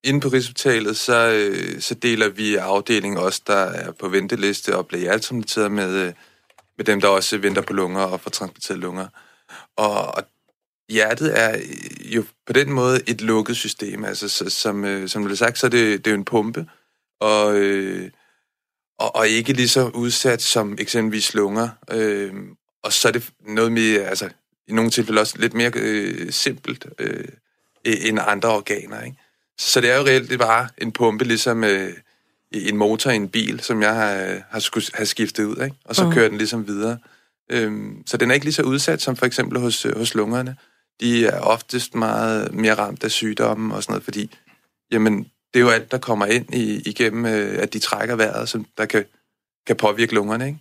[0.03, 4.87] inde på Rigshospitalet, så, øh, så deler vi afdelingen også, der er på venteliste og
[4.87, 6.13] bliver hjertetransplanteret med, øh,
[6.77, 9.07] med dem, der også venter på lunger og får transporteret lunger.
[9.75, 10.23] Og, og
[10.89, 11.61] hjertet er
[11.99, 14.05] jo på den måde et lukket system.
[14.05, 16.25] Altså, så, som, øh, som du har sagt, så er det, det er jo en
[16.25, 16.69] pumpe,
[17.19, 18.11] og, øh,
[18.99, 21.69] og, og ikke lige så udsat som eksempelvis lunger.
[21.91, 22.33] Øh,
[22.83, 24.29] og så er det noget mere, altså
[24.67, 27.27] i nogle tilfælde også lidt mere øh, simpelt øh,
[27.85, 29.01] end andre organer.
[29.01, 29.17] Ikke?
[29.57, 31.93] Så det er jo reelt det er bare en pumpe, ligesom øh,
[32.51, 35.75] en motor i en bil, som jeg har, har skulle have skiftet ud, ikke?
[35.85, 36.13] og så mm.
[36.13, 36.97] kører den ligesom videre.
[37.51, 40.55] Øhm, så den er ikke lige så udsat som for eksempel hos, hos lungerne.
[40.99, 44.29] De er oftest meget mere ramt af sygdomme og sådan noget, fordi
[44.91, 48.49] jamen, det er jo alt, der kommer ind i, igennem, øh, at de trækker vejret,
[48.49, 49.05] som der kan,
[49.67, 50.47] kan påvirke lungerne.
[50.47, 50.59] Ikke?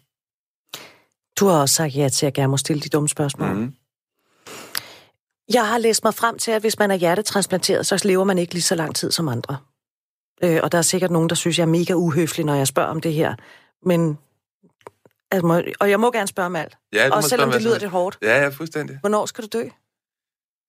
[1.41, 3.55] Du har også sagt ja til, at jeg gerne må stille de dumme spørgsmål.
[3.55, 3.75] Mm.
[5.53, 8.53] Jeg har læst mig frem til, at hvis man er hjertetransplanteret, så lever man ikke
[8.55, 9.57] lige så lang tid som andre.
[10.43, 12.89] Øh, og der er sikkert nogen, der synes, jeg er mega uhøflig, når jeg spørger
[12.89, 13.35] om det her.
[13.87, 14.19] Men,
[15.31, 16.77] altså, må, og jeg må gerne spørge om alt.
[16.93, 18.19] Ja, Også selvom det lyder lidt hårdt.
[18.23, 18.99] Ja, ja, fuldstændig.
[19.01, 19.65] Hvornår skal du dø?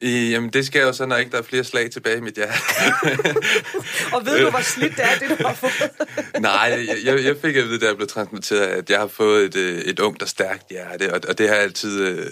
[0.02, 2.36] I, jamen, det skal jo så, når ikke der er flere slag tilbage i mit
[2.36, 2.54] hjerte.
[4.16, 5.92] Og ved du, hvor slidt det er, det du har fået?
[6.42, 9.46] Nej, jeg, jeg, jeg fik at vide, da jeg blev transplanteret, at jeg har fået
[9.46, 12.32] et, øh, et ungt og stærkt hjerte, og, og det har jeg altid øh,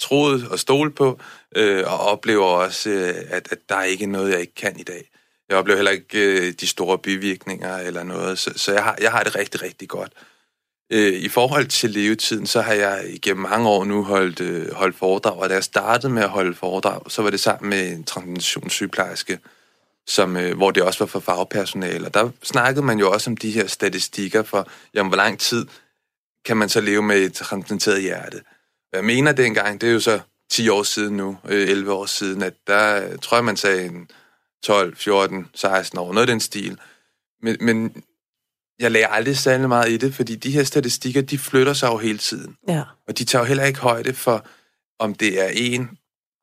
[0.00, 1.20] troet og stolet på,
[1.56, 4.82] øh, og oplever også, øh, at, at der er ikke noget, jeg ikke kan i
[4.82, 5.10] dag.
[5.48, 9.10] Jeg oplever heller ikke øh, de store bivirkninger eller noget, så, så jeg, har, jeg
[9.10, 10.12] har det rigtig, rigtig godt.
[10.92, 14.96] Øh, I forhold til levetiden, så har jeg igennem mange år nu holdt, øh, holdt
[14.96, 18.04] foredrag, og da jeg startede med at holde foredrag, så var det sammen med en
[18.04, 19.38] transplantationssygeplejerske,
[20.06, 22.06] som, øh, hvor det også var for fagpersonale.
[22.06, 25.66] Og der snakkede man jo også om de her statistikker for, jamen, hvor lang tid
[26.44, 28.40] kan man så leve med et transplanteret hjerte.
[28.92, 30.20] Jeg mener dengang, det er jo så
[30.50, 33.84] 10 år siden nu, øh, 11 år siden, at der øh, tror jeg, man sagde
[33.84, 34.08] en
[34.62, 36.78] 12, 14, 16 år, noget af den stil.
[37.42, 38.02] Men, men
[38.78, 41.96] jeg lagde aldrig særlig meget i det, fordi de her statistikker, de flytter sig jo
[41.98, 42.56] hele tiden.
[42.68, 42.82] Ja.
[43.08, 44.46] Og de tager jo heller ikke højde for,
[44.98, 45.90] om det er en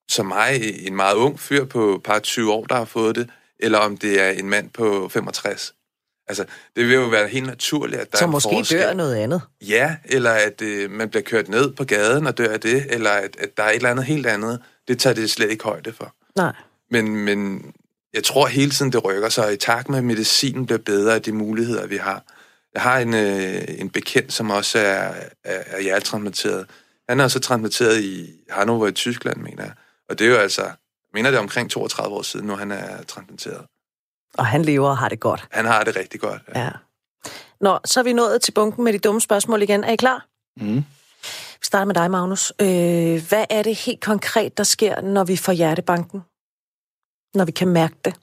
[0.09, 3.78] som mig, en meget ung fyr på par 20 år, der har fået det, eller
[3.80, 5.74] om det er en mand på 65.
[6.28, 6.45] Altså,
[6.76, 8.80] det vil jo være helt naturligt, at der Så er måske forskel.
[8.80, 9.41] dør noget andet.
[9.61, 13.09] Ja, eller at øh, man bliver kørt ned på gaden og dør af det, eller
[13.09, 14.61] at, at der er et eller andet helt andet.
[14.88, 16.16] Det tager det slet ikke højde for.
[16.36, 16.53] Nej.
[16.91, 17.66] Men, men
[18.16, 21.16] jeg tror hele tiden, det rykker sig, og i takt med, at medicinen bliver bedre
[21.16, 22.24] af de muligheder, vi har.
[22.74, 25.13] Jeg har en, øh, en bekendt, som også er,
[25.43, 26.66] er, er hjertetransplanteret.
[27.09, 29.74] Han er så transplanteret i Hannover i Tyskland, mener jeg.
[30.09, 30.74] Og det er jo altså, jeg
[31.13, 33.66] mener det er omkring 32 år siden, når han er transplanteret.
[34.38, 35.47] Og han lever og har det godt.
[35.51, 36.41] Han har det rigtig godt.
[36.55, 36.70] Ja.
[37.61, 39.84] Nå, så er vi nået til bunken med de dumme spørgsmål igen.
[39.84, 40.26] Er I klar?
[40.57, 40.84] Mm.
[41.59, 42.53] Vi starter med dig, Magnus.
[42.61, 42.68] Øh,
[43.30, 46.22] hvad er det helt konkret, der sker, når vi får hjertebanken?
[47.36, 48.13] Når vi kan mærke det?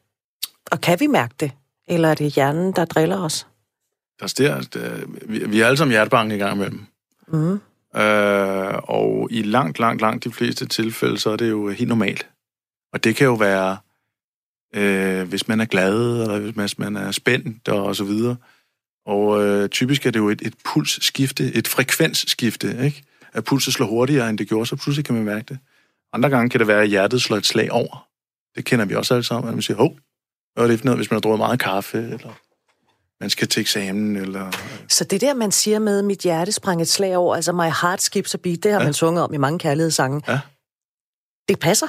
[0.70, 1.52] Og kan vi mærke det?
[1.88, 3.46] Eller er det hjernen, der driller os?
[4.20, 6.86] Der sker, der, vi, vi er alle sammen hjertebanken i gang imellem.
[7.28, 7.60] Mm.
[8.00, 12.26] Øh, og i langt, langt, langt de fleste tilfælde, så er det jo helt normalt.
[12.92, 13.76] Og det kan jo være,
[14.74, 18.36] øh, hvis man er glad, eller hvis man er spændt, og så videre.
[19.06, 23.02] Og øh, typisk er det jo et, et pulsskifte, et frekvensskifte, ikke?
[23.32, 25.58] At pulsen slår hurtigere, end det gjorde, så pludselig kan man mærke det.
[26.12, 28.06] Andre gange kan det være, at hjertet slår et slag over.
[28.56, 29.98] Det kender vi også alle sammen, at man siger, hov,
[30.54, 32.40] hvad er det for noget, hvis man har drukket meget kaffe, eller
[33.20, 34.50] man skal til eksamen, eller...
[34.88, 38.02] Så det der, man siger med, mit hjerte sprang et slag over, altså my heart
[38.02, 38.82] skips a beat, det har ja.
[38.82, 38.86] Ja.
[38.86, 40.22] man sunget om i mange kærlighedssange.
[40.32, 40.40] Ja.
[41.48, 41.86] Det passer,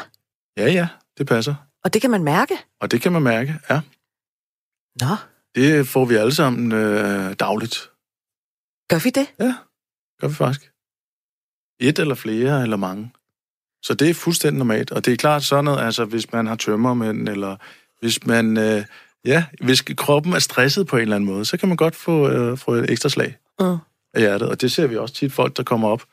[0.57, 0.87] Ja, ja,
[1.17, 1.55] det passer.
[1.83, 2.57] og det kan man mærke.
[2.81, 3.81] Og det kan man mærke, ja.
[5.01, 5.15] Nå,
[5.55, 7.89] Det får vi alle sammen øh, dagligt.
[8.89, 9.27] gør vi det?
[10.21, 10.71] Gør vi faktisk.
[11.79, 13.11] Et eller flere, eller mange.
[13.83, 14.91] Så det er fuldstændig normalt.
[14.91, 17.55] Og det er klart sådan noget, altså hvis man har tømmermænd, eller
[18.01, 18.83] hvis man øh,
[19.25, 22.29] Ja, hvis kroppen er stresset på en eller anden måde, så kan man godt få,
[22.29, 23.65] øh, få et ekstra slag mm.
[24.13, 24.49] af hjertet.
[24.49, 26.03] Og det ser vi også tit folk, der kommer op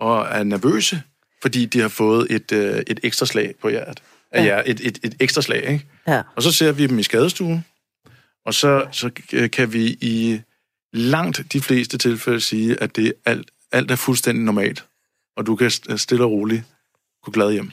[0.00, 1.02] og er nervøse,
[1.42, 4.02] fordi de har fået et, øh, et ekstra slag på hjertet.
[4.34, 4.44] Ja.
[4.44, 5.86] Ja, et, et, et ekstra slag, ikke?
[6.08, 6.22] Ja.
[6.36, 7.64] Og så ser vi dem i skadestuen,
[8.46, 10.40] og så, så øh, kan vi i
[10.92, 14.84] langt de fleste tilfælde sige, at det alt, alt er fuldstændig normalt,
[15.36, 16.64] og du kan stille og roligt
[17.26, 17.70] gå glad hjem.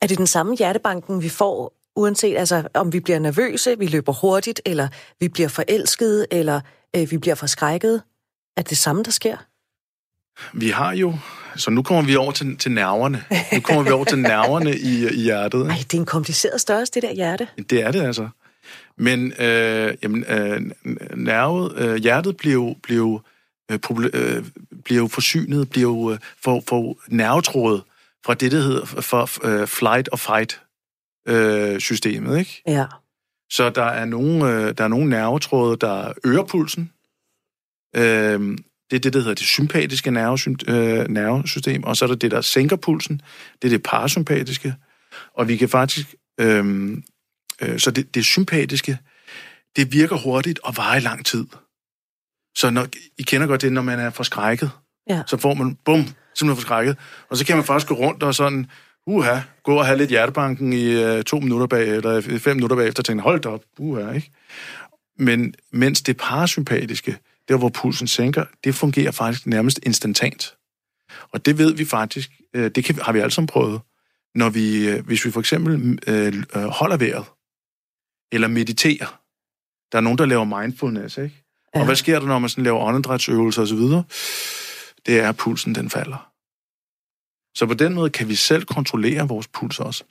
[0.00, 4.12] Er det den samme hjertebanken, vi får, uanset altså, om vi bliver nervøse, vi løber
[4.12, 4.88] hurtigt, eller
[5.20, 6.60] vi bliver forelskede, eller
[6.96, 8.02] øh, vi bliver forskrækket?
[8.56, 9.36] Er det samme, der sker?
[10.52, 11.14] Vi har jo...
[11.56, 13.24] Så nu kommer vi over til, til nerverne.
[13.52, 15.66] Nu kommer vi over til nerverne i, i hjertet.
[15.66, 17.48] Nej, det er en kompliceret størrelse, det der hjerte.
[17.70, 18.28] Det er det altså.
[18.96, 20.60] Men øh, jamen, øh,
[21.16, 23.20] nervet, øh, hjertet bliver jo, bliver, jo,
[23.70, 23.78] øh,
[24.14, 24.44] øh,
[24.84, 27.82] bliver jo forsynet, bliver jo øh, for, for nervetrådet
[28.26, 30.62] fra det, der hedder for, øh, flight og fight
[31.28, 32.62] øh, systemet, ikke?
[32.66, 32.86] Ja.
[33.50, 36.92] Så der er nogle, øh, der er nogle nervetråde, der øger pulsen.
[37.96, 38.58] Øh,
[38.90, 42.30] det er det, der hedder det sympatiske nervesystem, øh, nervesystem, og så er der det,
[42.30, 43.22] der sænker pulsen.
[43.62, 44.74] Det er det parasympatiske.
[45.34, 46.14] Og vi kan faktisk...
[46.40, 46.92] Øh,
[47.62, 48.98] øh, så det, det sympatiske,
[49.76, 51.46] det virker hurtigt og varer i lang tid.
[52.56, 52.86] Så når,
[53.18, 54.70] I kender godt det, når man er forskrækket,
[55.10, 55.22] ja.
[55.26, 56.96] så får man, bum, simpelthen forskrækket.
[57.28, 58.66] Og så kan man faktisk gå rundt og sådan,
[59.06, 63.00] uha, gå og have lidt hjertebanken i uh, to minutter bag, eller fem minutter bagefter,
[63.00, 64.30] og tænke, hold da op, uha, ikke?
[65.18, 67.18] Men mens det parasympatiske,
[67.48, 70.54] der hvor pulsen sænker, det fungerer faktisk nærmest instantant.
[71.32, 73.80] Og det ved vi faktisk, uh, det kan, har vi alle sammen prøvet,
[74.34, 75.98] når vi, uh, hvis vi for eksempel
[76.56, 77.24] uh, holder vejret,
[78.32, 79.18] eller mediterer.
[79.92, 81.44] Der er nogen, der laver mindfulness, ikke?
[81.74, 81.80] Ja.
[81.80, 83.78] Og hvad sker der, når man sådan laver åndedrætsøvelser osv.?
[85.06, 86.32] Det er, at pulsen den falder.
[87.56, 90.04] Så på den måde kan vi selv kontrollere vores puls også.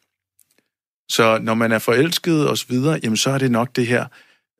[1.12, 4.06] Så når man er forelsket og så videre, jamen så er det nok det her,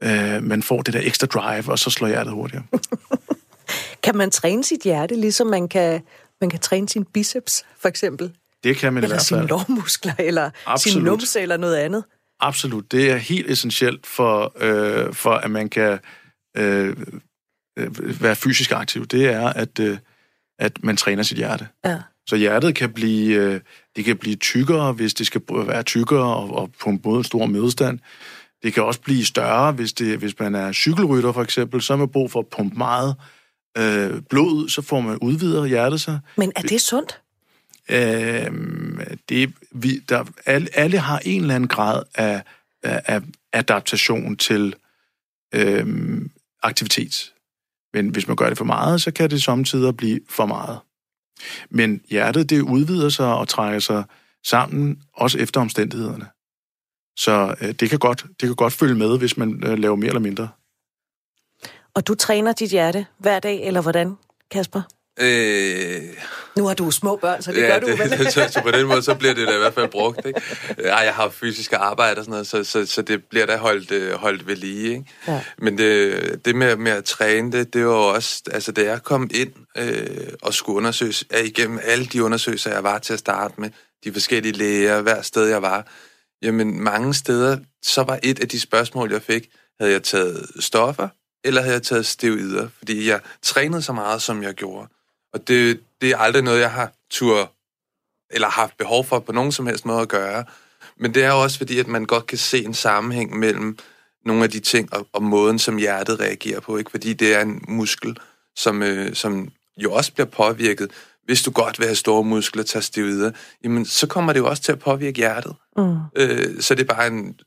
[0.04, 2.64] øh, man får det der ekstra drive, og så slår hjertet hurtigere.
[4.04, 6.02] kan man træne sit hjerte, ligesom man kan,
[6.42, 8.32] man kan træne sin biceps, for eksempel?
[8.64, 9.40] Det kan man eller i hvert fald.
[9.40, 10.94] Eller sine lårmuskler, eller Absolut.
[10.94, 12.04] sin numse, eller noget andet?
[12.40, 12.92] Absolut.
[12.92, 16.00] Det er helt essentielt for, øh, for at man kan
[16.58, 16.96] øh,
[17.80, 19.06] øh, være fysisk aktiv.
[19.06, 19.98] Det er, at, øh,
[20.62, 21.68] at man træner sit hjerte.
[21.86, 21.98] Ja.
[22.28, 23.60] Så hjertet kan blive, øh,
[23.96, 27.46] det kan blive tykkere, hvis det skal være tykkere og, og på en både stor
[27.46, 28.00] modstand.
[28.64, 31.98] Det kan også blive større, hvis, det, hvis man er cykelrytter for eksempel, så er
[31.98, 33.16] man brug for at pumpe meget
[33.78, 36.20] øh, blod, så får man udvidet hjertet sig.
[36.38, 37.22] Men er det sundt?
[37.90, 38.52] Øh,
[39.30, 42.44] det, vi, der, alle, alle har en eller anden grad af,
[42.84, 43.22] af, af
[43.54, 44.76] adaptation til
[45.54, 45.86] øh,
[46.64, 47.34] aktivitet.
[47.94, 50.80] Men hvis man gør det for meget, så kan det samtidig blive for meget.
[51.70, 54.04] Men hjertet, det udvider sig og trækker sig
[54.46, 56.26] sammen, også efter omstændighederne.
[57.18, 60.08] Så øh, det, kan godt, det kan godt følge med, hvis man øh, laver mere
[60.08, 60.50] eller mindre.
[61.94, 64.18] Og du træner dit hjerte hver dag, eller hvordan,
[64.52, 64.82] Kasper?
[65.22, 66.02] Øh...
[66.56, 68.32] Nu har du små børn, så det ja, gør du det, vel?
[68.32, 70.26] så, så på den måde, så bliver det da i hvert fald brugt.
[70.26, 70.42] Ikke?
[70.78, 73.92] Ja, jeg har fysisk arbejde og sådan noget, så, så, så det bliver da holdt,
[73.92, 74.90] øh, holdt ved lige.
[74.90, 75.06] Ikke?
[75.28, 75.44] Ja.
[75.58, 79.30] Men det, det med, med at træne det, det var også, altså da jeg kom
[79.34, 83.54] ind øh, og skulle undersøges, ja, igennem alle de undersøgelser, jeg var til at starte
[83.58, 83.70] med,
[84.04, 85.88] de forskellige læger, hver sted jeg var,
[86.42, 89.50] jamen mange steder, så var et af de spørgsmål, jeg fik,
[89.80, 91.08] havde jeg taget stoffer,
[91.44, 94.88] eller havde jeg taget steroider, fordi jeg trænede så meget, som jeg gjorde.
[95.34, 97.52] Og det, det er aldrig noget, jeg har tur
[98.30, 100.46] eller haft behov for på nogen som helst måde at gøre.
[100.98, 103.78] Men det er også fordi, at man godt kan se en sammenhæng mellem
[104.26, 106.78] nogle af de ting og, og måden, som hjertet reagerer på.
[106.78, 106.92] Ikke?
[106.92, 108.18] Fordi det er en muskel,
[108.56, 110.92] som, øh, som jo også bliver påvirket.
[111.24, 113.32] Hvis du godt vil have store muskler, tage steroider,
[113.64, 115.56] jamen så kommer det jo også til at påvirke hjertet.
[115.78, 115.98] Mm.
[116.16, 117.40] Øh, så det er bare en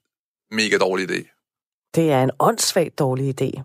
[0.51, 1.31] mega dårlig idé.
[1.95, 3.63] Det er en åndssvagt dårlig idé.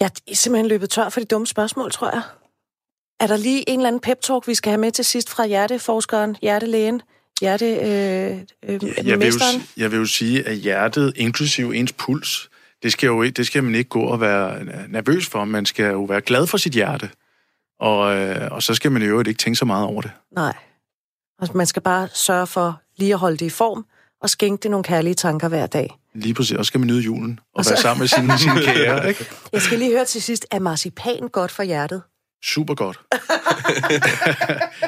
[0.00, 2.22] Jeg er simpelthen løbet tør for de dumme spørgsmål, tror jeg.
[3.20, 6.36] Er der lige en eller anden pep-talk, vi skal have med til sidst fra hjerteforskeren,
[6.42, 7.02] hjertelægen,
[7.40, 12.50] hjerte, øh, øh, jeg, vil jo, jeg vil jo sige, at hjertet, inklusiv ens puls,
[12.82, 15.44] det skal, jo, det skal man ikke gå og være nervøs for.
[15.44, 17.10] Man skal jo være glad for sit hjerte.
[17.80, 20.10] Og, øh, og så skal man jo ikke tænke så meget over det.
[20.36, 20.56] Nej.
[21.38, 23.86] Altså, man skal bare sørge for lige at holde det i form,
[24.22, 25.98] og skænke det nogle kærlige tanker hver dag.
[26.14, 26.56] Lige præcis.
[26.56, 27.70] Og skal man nyde julen og, og så...
[27.70, 29.08] være sammen med sine, sine kære.
[29.08, 29.26] Ikke?
[29.52, 32.02] Jeg skal lige høre til sidst, er marcipan godt for hjertet?
[32.44, 33.00] Super godt.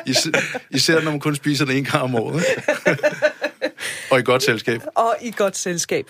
[0.77, 2.45] Især når man kun spiser det en gang om året.
[4.11, 4.81] og i godt selskab.
[4.95, 6.07] Og i godt selskab.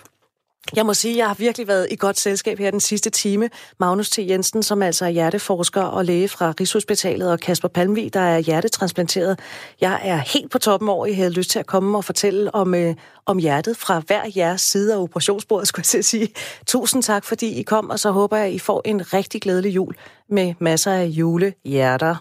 [0.75, 3.49] Jeg må sige, at jeg har virkelig været i godt selskab her den sidste time.
[3.79, 4.19] Magnus T.
[4.19, 9.39] Jensen, som altså er hjerteforsker og læge fra Rigshospitalet, og Kasper Palmvig, der er hjertetransplanteret.
[9.81, 12.75] Jeg er helt på toppen over, I havde lyst til at komme og fortælle om,
[12.75, 12.95] øh,
[13.25, 16.29] om hjertet fra hver jeres side af operationsbordet, skulle jeg sige.
[16.67, 19.75] Tusind tak, fordi I kom, og så håber jeg, at I får en rigtig glædelig
[19.75, 19.95] jul
[20.29, 22.15] med masser af julehjerter.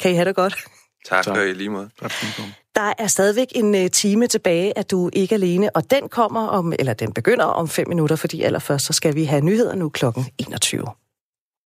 [0.00, 0.56] Kan I have det godt?
[1.04, 1.36] Tak, tak.
[1.36, 1.90] i lige måde.
[2.00, 2.12] Tak,
[2.76, 6.46] der er stadigvæk en øh, time tilbage, at du ikke er alene, og den kommer
[6.46, 9.88] om, eller den begynder om fem minutter, fordi allerførst så skal vi have nyheder nu
[9.88, 10.84] klokken 21.